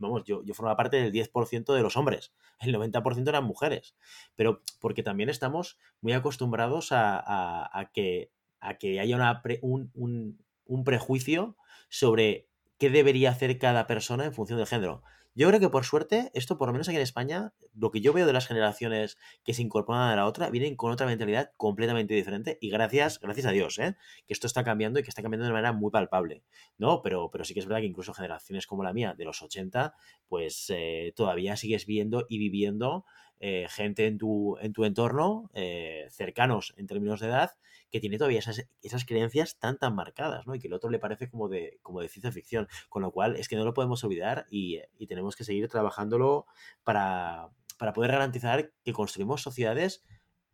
vamos, 0.00 0.24
yo, 0.24 0.42
yo 0.42 0.54
formaba 0.54 0.76
parte 0.76 0.96
del 0.96 1.12
10% 1.12 1.74
de 1.74 1.82
los 1.82 1.96
hombres, 1.96 2.32
el 2.58 2.74
90% 2.74 3.28
eran 3.28 3.44
mujeres, 3.44 3.94
pero 4.34 4.62
porque 4.80 5.02
también 5.02 5.28
estamos 5.28 5.78
muy 6.00 6.12
acostumbrados 6.12 6.88
a, 6.90 7.90
que, 7.92 8.32
a 8.60 8.74
que 8.74 9.00
haya 9.00 9.16
una 9.16 9.42
un, 9.62 10.84
prejuicio 10.84 11.56
sobre 11.88 12.48
qué 12.78 12.90
debería 12.90 13.30
hacer 13.30 13.58
cada 13.58 13.86
persona 13.86 14.24
en 14.24 14.32
función 14.32 14.58
del 14.58 14.66
género. 14.66 15.02
Yo 15.40 15.48
creo 15.48 15.58
que 15.58 15.70
por 15.70 15.86
suerte, 15.86 16.30
esto 16.34 16.58
por 16.58 16.68
lo 16.68 16.74
menos 16.74 16.86
aquí 16.86 16.96
en 16.96 17.02
España, 17.02 17.54
lo 17.74 17.90
que 17.90 18.02
yo 18.02 18.12
veo 18.12 18.26
de 18.26 18.32
las 18.34 18.46
generaciones 18.46 19.16
que 19.42 19.54
se 19.54 19.62
incorporan 19.62 20.02
a 20.10 20.14
la 20.14 20.26
otra, 20.26 20.50
vienen 20.50 20.76
con 20.76 20.92
otra 20.92 21.06
mentalidad 21.06 21.52
completamente 21.56 22.12
diferente 22.12 22.58
y 22.60 22.68
gracias, 22.68 23.18
gracias 23.20 23.46
a 23.46 23.50
Dios, 23.50 23.78
¿eh? 23.78 23.96
que 24.26 24.34
esto 24.34 24.46
está 24.46 24.64
cambiando 24.64 25.00
y 25.00 25.02
que 25.02 25.08
está 25.08 25.22
cambiando 25.22 25.46
de 25.46 25.52
manera 25.52 25.72
muy 25.72 25.90
palpable, 25.90 26.42
¿no? 26.76 27.00
Pero, 27.00 27.30
pero 27.30 27.44
sí 27.44 27.54
que 27.54 27.60
es 27.60 27.66
verdad 27.66 27.80
que 27.80 27.86
incluso 27.86 28.12
generaciones 28.12 28.66
como 28.66 28.84
la 28.84 28.92
mía, 28.92 29.14
de 29.16 29.24
los 29.24 29.40
80, 29.40 29.94
pues 30.28 30.66
eh, 30.68 31.14
todavía 31.16 31.56
sigues 31.56 31.86
viendo 31.86 32.26
y 32.28 32.36
viviendo 32.36 33.06
eh, 33.42 33.68
gente 33.70 34.06
en 34.06 34.18
tu, 34.18 34.58
en 34.60 34.74
tu 34.74 34.84
entorno, 34.84 35.50
eh, 35.54 36.06
cercanos 36.10 36.74
en 36.76 36.86
términos 36.86 37.20
de 37.20 37.28
edad, 37.28 37.52
que 37.90 37.98
tiene 37.98 38.18
todavía 38.18 38.38
esas, 38.38 38.68
esas, 38.82 39.06
creencias 39.06 39.58
tan 39.58 39.78
tan 39.78 39.94
marcadas, 39.94 40.46
¿no? 40.46 40.54
Y 40.54 40.60
que 40.60 40.68
el 40.68 40.74
otro 40.74 40.90
le 40.90 40.98
parece 40.98 41.30
como 41.30 41.48
de, 41.48 41.78
como 41.80 42.02
de 42.02 42.10
ciencia 42.10 42.30
ficción. 42.32 42.68
Con 42.90 43.00
lo 43.00 43.12
cual 43.12 43.36
es 43.36 43.48
que 43.48 43.56
no 43.56 43.64
lo 43.64 43.72
podemos 43.72 44.04
olvidar 44.04 44.44
y, 44.50 44.80
y 44.98 45.06
tenemos 45.06 45.29
que 45.36 45.44
seguir 45.44 45.68
trabajándolo 45.68 46.46
para, 46.84 47.50
para, 47.78 47.92
poder 47.92 48.12
garantizar 48.12 48.72
que 48.84 48.92
construimos 48.92 49.42
sociedades. 49.42 50.04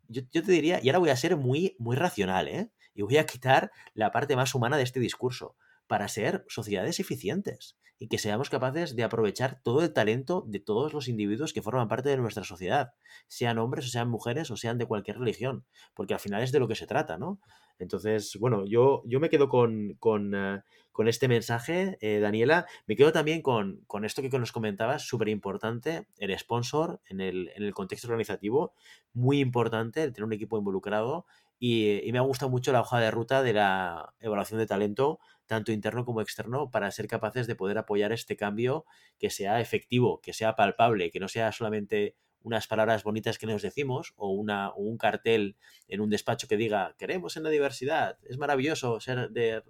Yo, 0.09 0.23
yo, 0.31 0.43
te 0.43 0.53
diría, 0.53 0.81
y 0.83 0.89
ahora 0.89 0.99
voy 0.99 1.11
a 1.11 1.17
ser 1.17 1.37
muy, 1.37 1.77
muy 1.79 1.97
racional, 1.97 2.49
¿eh? 2.49 2.71
Y 2.95 3.03
voy 3.03 3.19
a 3.19 3.27
quitar 3.27 3.71
la 3.95 4.11
parte 4.11 4.37
más 4.37 4.55
humana 4.55 4.77
de 4.77 4.83
este 4.83 5.01
discurso 5.01 5.57
para 5.87 6.09
ser 6.09 6.45
sociedades 6.49 6.99
eficientes 7.01 7.77
y 7.99 8.09
que 8.09 8.19
seamos 8.19 8.51
capaces 8.51 8.95
de 8.95 9.05
aprovechar 9.05 9.61
todo 9.63 9.83
el 9.83 9.93
talento 9.93 10.45
de 10.47 10.61
todos 10.61 10.93
los 10.93 11.09
individuos 11.09 11.53
que 11.53 11.63
forman 11.63 11.89
parte 11.89 12.11
de 12.11 12.19
nuestra 12.19 12.45
sociedad, 12.45 12.93
sean 13.27 13.59
hombres 13.59 13.87
o 13.87 13.89
sean 13.89 14.09
mujeres 14.09 14.51
o 14.51 14.57
sean 14.57 14.79
de 14.79 14.87
cualquier 14.87 15.19
religión, 15.19 15.65
porque 15.95 16.15
al 16.15 16.21
final 16.21 16.43
es 16.43 16.53
de 16.53 16.59
lo 16.59 16.69
que 16.69 16.75
se 16.75 16.87
trata, 16.87 17.17
¿no? 17.17 17.41
Entonces, 17.79 18.37
bueno, 18.41 18.65
yo, 18.67 19.03
yo 19.07 19.21
me 19.21 19.29
quedo 19.29 19.49
con, 19.49 19.95
con, 19.99 20.35
uh, 20.35 20.61
con 20.93 21.09
este 21.09 21.29
mensaje, 21.29 21.99
eh, 22.01 22.21
Daniela. 22.21 22.67
Me 22.87 22.97
quedo 22.97 23.13
también 23.13 23.43
con, 23.43 23.83
con 23.87 24.05
esto 24.05 24.23
que 24.23 24.31
nos 24.39 24.51
comentabas, 24.53 25.03
súper 25.03 25.29
importante, 25.29 26.07
el 26.19 26.37
sponsor 26.39 27.01
en 27.09 27.21
el, 27.21 27.51
en 27.55 27.65
el 27.65 27.75
contexto 27.75 28.09
organizativo, 28.09 28.73
muy 29.13 29.41
importante 29.41 30.03
el 30.03 30.13
tener 30.13 30.25
un 30.25 30.33
equipo 30.33 30.57
involucrado 30.57 31.27
y, 31.59 32.07
y, 32.07 32.13
me 32.13 32.19
ha 32.19 32.23
gustado 32.23 32.51
mucho 32.51 32.73
la 32.73 32.81
hoja 32.81 32.99
de 32.99 33.11
ruta 33.11 33.43
de 33.43 33.53
la 33.53 34.15
evaluación 34.21 34.59
de 34.59 34.67
talento, 34.67 35.21
tanto 35.47 35.73
interno 35.73 36.05
como 36.05 36.21
externo, 36.21 36.71
para 36.71 36.91
ser 36.91 37.09
capaces 37.09 37.47
de 37.47 37.57
poder 37.57 37.79
apoyar 37.79 38.13
este 38.13 38.37
cambio 38.37 38.85
que 39.19 39.31
sea 39.31 39.61
efectivo, 39.61 40.21
que 40.23 40.33
sea 40.33 40.57
palpable, 40.57 41.11
que 41.11 41.21
no 41.21 41.29
sea 41.29 41.53
solamente 41.53 42.15
unas 42.43 42.67
palabras 42.67 43.03
bonitas 43.03 43.39
que 43.39 43.47
nos 43.47 43.63
decimos 43.63 44.15
o, 44.17 44.31
una, 44.31 44.71
o 44.71 44.83
un 44.83 44.99
cartel 44.99 45.57
en 45.89 46.01
un 46.01 46.11
despacho 46.11 46.49
que 46.49 46.57
diga 46.57 46.95
queremos 46.99 47.37
en 47.37 47.43
la 47.43 47.51
diversidad, 47.51 48.19
es 48.29 48.39
maravilloso 48.39 49.01
ser 49.01 49.31
de 49.31 49.63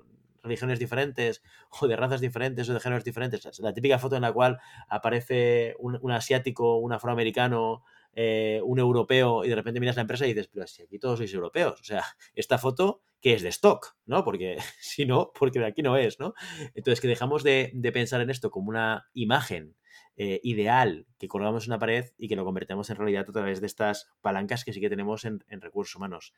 religiones 0.47 0.79
diferentes 0.79 1.43
o 1.81 1.87
de 1.87 1.97
razas 1.97 2.21
diferentes 2.21 2.69
o 2.69 2.75
de 2.75 2.81
géneros 2.81 3.05
diferentes. 3.05 3.59
La 3.59 3.75
típica 3.75 3.99
foto 3.99 4.17
en 4.17 4.23
la 4.23 4.33
cual 4.33 4.59
aparece 4.89 5.75
un, 5.79 6.11
asiático, 6.11 6.79
un 6.79 6.93
afroamericano, 6.93 7.83
eh, 8.15 8.61
un 8.65 8.79
europeo 8.79 9.45
y 9.45 9.49
de 9.49 9.55
repente 9.55 9.81
miras 9.81 9.97
la 9.97 10.03
empresa 10.03 10.25
y 10.25 10.33
dices, 10.33 10.49
pero 10.49 10.67
si 10.67 10.83
aquí 10.83 10.99
todos 10.99 11.19
sois 11.19 11.35
europeos, 11.35 11.81
o 11.81 11.85
sea, 11.85 12.03
esta 12.35 12.57
foto 12.57 13.03
que 13.21 13.35
es 13.35 13.43
de 13.43 13.49
stock, 13.51 13.97
¿no? 14.07 14.25
Porque 14.25 14.57
si 14.81 15.05
no, 15.05 15.33
porque 15.39 15.59
de 15.59 15.67
aquí 15.67 15.83
no 15.83 15.97
es, 15.97 16.19
¿no? 16.19 16.35
Entonces, 16.75 17.01
que 17.01 17.09
dejamos 17.09 17.43
de, 17.43 17.71
de 17.75 17.93
pensar 17.93 18.21
en 18.21 18.31
esto 18.31 18.51
como 18.51 18.71
una 18.71 19.09
imagen 19.13 19.77
eh, 20.19 20.41
ideal 20.43 21.07
que 21.19 21.29
colgamos 21.29 21.67
una 21.67 21.79
pared 21.79 22.07
y 22.17 22.29
que 22.29 22.37
lo 22.37 22.45
convertamos 22.47 22.89
en 22.89 22.97
realidad 22.97 23.27
a 23.29 23.33
través 23.33 23.61
de 23.61 23.67
estas 23.67 24.11
palancas 24.23 24.65
que 24.65 24.73
sí 24.73 24.81
que 24.81 24.89
tenemos 24.89 25.27
en, 25.27 25.45
recursos 25.51 25.95
humanos. 25.95 26.33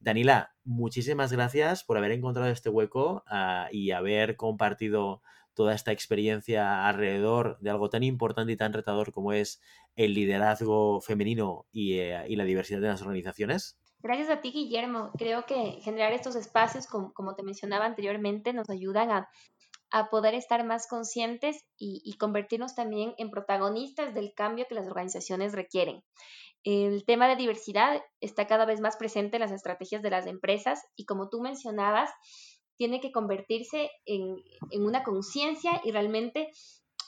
Danila, 0.00 0.54
muchísimas 0.64 1.32
gracias 1.32 1.82
por 1.82 1.96
haber 1.96 2.12
encontrado 2.12 2.50
este 2.50 2.68
hueco 2.68 3.24
uh, 3.30 3.74
y 3.74 3.92
haber 3.92 4.36
compartido 4.36 5.22
toda 5.54 5.74
esta 5.74 5.92
experiencia 5.92 6.86
alrededor 6.86 7.58
de 7.60 7.70
algo 7.70 7.88
tan 7.88 8.02
importante 8.02 8.52
y 8.52 8.56
tan 8.56 8.74
retador 8.74 9.12
como 9.12 9.32
es 9.32 9.62
el 9.96 10.12
liderazgo 10.12 11.00
femenino 11.00 11.66
y, 11.72 12.00
eh, 12.00 12.26
la 12.28 12.44
diversidad 12.44 12.82
de 12.82 12.88
las 12.88 13.00
organizaciones? 13.00 13.78
Gracias 14.02 14.28
a 14.28 14.42
ti, 14.42 14.50
Guillermo. 14.50 15.10
Creo 15.16 15.46
que 15.46 15.78
generar 15.80 16.12
estos 16.12 16.36
espacios, 16.36 16.86
como, 16.86 17.14
como 17.14 17.34
te 17.34 17.42
mencionaba 17.42 17.86
anteriormente, 17.86 18.52
nos 18.52 18.68
ayudan 18.68 19.10
a, 19.10 19.28
a 19.92 20.08
poder 20.08 20.34
estar 20.34 20.64
más 20.64 20.86
conscientes 20.88 21.64
y, 21.78 22.16
convertirnos 22.18 22.74
también 22.74 23.14
en 23.18 23.30
protagonistas 23.30 24.14
del 24.14 24.32
cambio 24.34 24.66
que 24.68 24.74
las 24.74 24.86
organizaciones 24.86 25.52
requieren. 25.52 26.02
El 26.64 27.04
tema 27.04 27.28
de 27.28 27.36
diversidad 27.36 28.00
está 28.20 28.46
cada 28.46 28.64
vez 28.64 28.80
más 28.80 28.96
presente 28.96 29.36
en 29.36 29.42
las 29.42 29.52
estrategias 29.52 30.02
de 30.02 30.10
las 30.10 30.26
empresas 30.26 30.80
y 30.96 31.04
como 31.04 31.28
tú 31.28 31.40
mencionabas, 31.40 32.10
tiene 32.78 33.00
que 33.00 33.12
convertirse 33.12 33.90
en 34.06 34.36
una 34.72 35.04
conciencia 35.04 35.80
y 35.84 35.92
realmente 35.92 36.50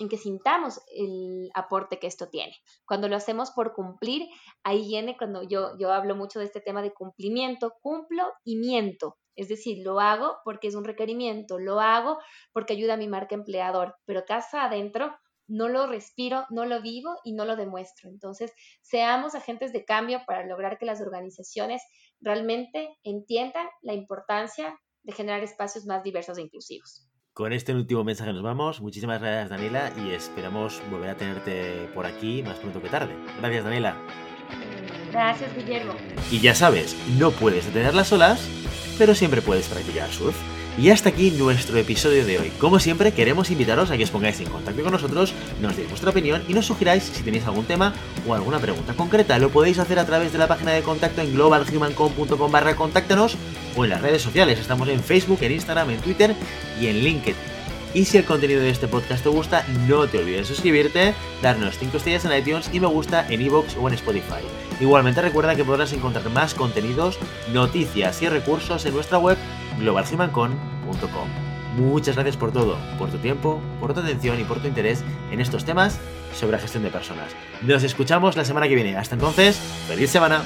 en 0.01 0.09
que 0.09 0.17
sintamos 0.17 0.81
el 0.95 1.51
aporte 1.55 1.99
que 1.99 2.07
esto 2.07 2.29
tiene. 2.29 2.55
Cuando 2.87 3.09
lo 3.09 3.17
hacemos 3.17 3.51
por 3.51 3.75
cumplir, 3.75 4.29
ahí 4.63 4.87
viene 4.87 5.17
cuando 5.17 5.43
yo, 5.43 5.77
yo 5.79 5.93
hablo 5.93 6.17
mucho 6.17 6.39
de 6.39 6.47
este 6.47 6.61
tema 6.61 6.83
de 6.83 6.93
cumplimiento, 6.93 7.75
cumplo 7.81 8.25
y 8.45 8.57
miento. 8.57 9.19
Es 9.37 9.49
decir, 9.49 9.85
lo 9.85 10.01
hago 10.01 10.37
porque 10.45 10.69
es 10.69 10.75
un 10.75 10.85
requerimiento, 10.85 11.59
lo 11.59 11.81
hago 11.81 12.19
porque 12.53 12.75
ayuda 12.75 12.95
a 12.95 12.99
mi 12.99 13.09
marca 13.09 13.35
empleador, 13.35 13.97
pero 14.05 14.25
casa 14.25 14.65
adentro 14.65 15.17
no 15.47 15.69
lo 15.69 15.87
respiro, 15.87 16.47
no 16.51 16.65
lo 16.65 16.81
vivo 16.81 17.17
y 17.25 17.33
no 17.33 17.45
lo 17.45 17.57
demuestro. 17.57 18.09
Entonces, 18.09 18.53
seamos 18.81 19.35
agentes 19.35 19.73
de 19.73 19.85
cambio 19.85 20.23
para 20.27 20.47
lograr 20.47 20.79
que 20.79 20.87
las 20.87 21.01
organizaciones 21.01 21.83
realmente 22.21 22.97
entiendan 23.03 23.69
la 23.83 23.93
importancia 23.93 24.79
de 25.03 25.13
generar 25.13 25.43
espacios 25.43 25.85
más 25.85 26.03
diversos 26.03 26.39
e 26.39 26.43
inclusivos. 26.43 27.07
Con 27.35 27.53
este 27.53 27.75
último 27.75 28.05
mensaje 28.05 28.33
nos 28.33 28.45
vamos. 28.45 28.81
Muchísimas 28.81 29.21
gracias, 29.21 29.51
Daniela, 29.51 29.93
y 29.97 30.11
esperamos 30.13 30.81
volver 30.89 31.11
a 31.11 31.17
tenerte 31.17 31.91
por 31.93 32.07
aquí 32.07 32.45
más 32.45 32.59
pronto 32.59 32.81
que 32.81 32.89
tarde. 32.89 33.17
Gracias, 33.41 33.65
Daniela. 33.65 33.97
Gracias, 35.11 35.53
Guillermo. 35.57 35.95
Y 36.31 36.39
ya 36.39 36.55
sabes, 36.55 36.97
no 37.19 37.33
puedes 37.33 37.67
detenerlas 37.67 38.07
solas, 38.07 38.49
pero 38.99 39.17
siempre 39.17 39.43
puedes 39.43 39.67
practicar 39.67 40.13
surf. 40.13 40.37
Y 40.79 40.91
hasta 40.91 41.09
aquí 41.09 41.33
nuestro 41.33 41.77
episodio 41.77 42.25
de 42.25 42.39
hoy. 42.39 42.53
Como 42.61 42.79
siempre, 42.79 43.11
queremos 43.11 43.51
invitaros 43.51 43.91
a 43.91 43.97
que 43.97 44.05
os 44.05 44.11
pongáis 44.13 44.39
en 44.39 44.49
contacto 44.49 44.85
con 44.85 44.93
nosotros, 44.93 45.35
nos 45.61 45.77
deis 45.77 45.89
vuestra 45.89 46.11
opinión 46.11 46.41
y 46.47 46.55
nos 46.55 46.67
sugiráis 46.67 47.03
si 47.03 47.25
tenéis 47.25 47.47
algún 47.47 47.65
tema 47.65 47.95
o 48.29 48.35
alguna 48.35 48.61
pregunta 48.61 48.95
concreta. 48.95 49.41
Lo 49.41 49.51
podéis 49.51 49.81
hacer 49.81 49.99
a 49.99 50.07
través 50.07 50.33
de 50.33 50.39
la 50.39 50.47
página 50.47 50.71
de 50.71 50.83
contacto 50.83 51.21
en 51.21 51.35
globalhumancom.com 51.35 52.53
barra 52.53 52.77
contáctanos 52.77 53.37
o 53.77 53.85
en 53.85 53.91
las 53.91 54.03
redes 54.03 54.23
sociales. 54.23 54.59
Estamos 54.59 54.89
en 54.89 55.01
Facebook, 55.01 55.39
en 55.43 55.53
Instagram, 55.53 55.91
en 55.91 56.01
Twitter 56.01 56.35
y 56.81 56.87
en 56.87 56.99
LinkedIn. 56.99 57.37
Y 57.95 58.05
si 58.07 58.19
el 58.19 58.25
contenido 58.25 58.61
de 58.61 58.71
este 58.71 58.89
podcast 58.89 59.23
te 59.23 59.29
gusta, 59.29 59.65
no 59.87 60.09
te 60.09 60.19
olvides 60.19 60.49
de 60.49 60.55
suscribirte, 60.55 61.15
darnos 61.43 61.79
5 61.79 61.97
estrellas 61.97 62.25
en 62.25 62.37
iTunes 62.37 62.69
y 62.73 62.81
me 62.81 62.89
gusta 62.89 63.25
en 63.29 63.41
iVoox 63.41 63.77
o 63.77 63.89
en 63.89 63.95
Spotify. 63.95 64.43
Igualmente 64.81 65.23
recuerda 65.23 65.55
que 65.55 65.65
podrás 65.65 65.93
encontrar 65.93 66.29
más 66.31 66.55
contenidos, 66.55 67.19
noticias 67.53 68.21
y 68.21 68.29
recursos 68.29 68.85
en 68.85 68.95
nuestra 68.95 69.19
web 69.19 69.39
globalhumancon.com. 69.79 71.29
Muchas 71.77 72.17
gracias 72.17 72.37
por 72.37 72.53
todo, 72.53 72.77
por 72.99 73.11
tu 73.11 73.19
tiempo, 73.19 73.61
por 73.81 73.95
tu 73.95 74.01
atención 74.01 74.41
y 74.41 74.45
por 74.45 74.61
tu 74.61 74.67
interés 74.69 75.05
en 75.31 75.41
estos 75.41 75.65
temas 75.65 75.99
sobre 76.35 76.53
la 76.53 76.59
gestión 76.59 76.83
de 76.83 76.91
personas. 76.91 77.31
Nos 77.63 77.85
escuchamos 77.85 78.37
la 78.37 78.45
semana 78.45 78.69
que 78.69 78.75
viene. 78.75 78.97
Hasta 78.97 79.15
entonces, 79.15 79.57
feliz 79.87 80.11
semana. 80.11 80.43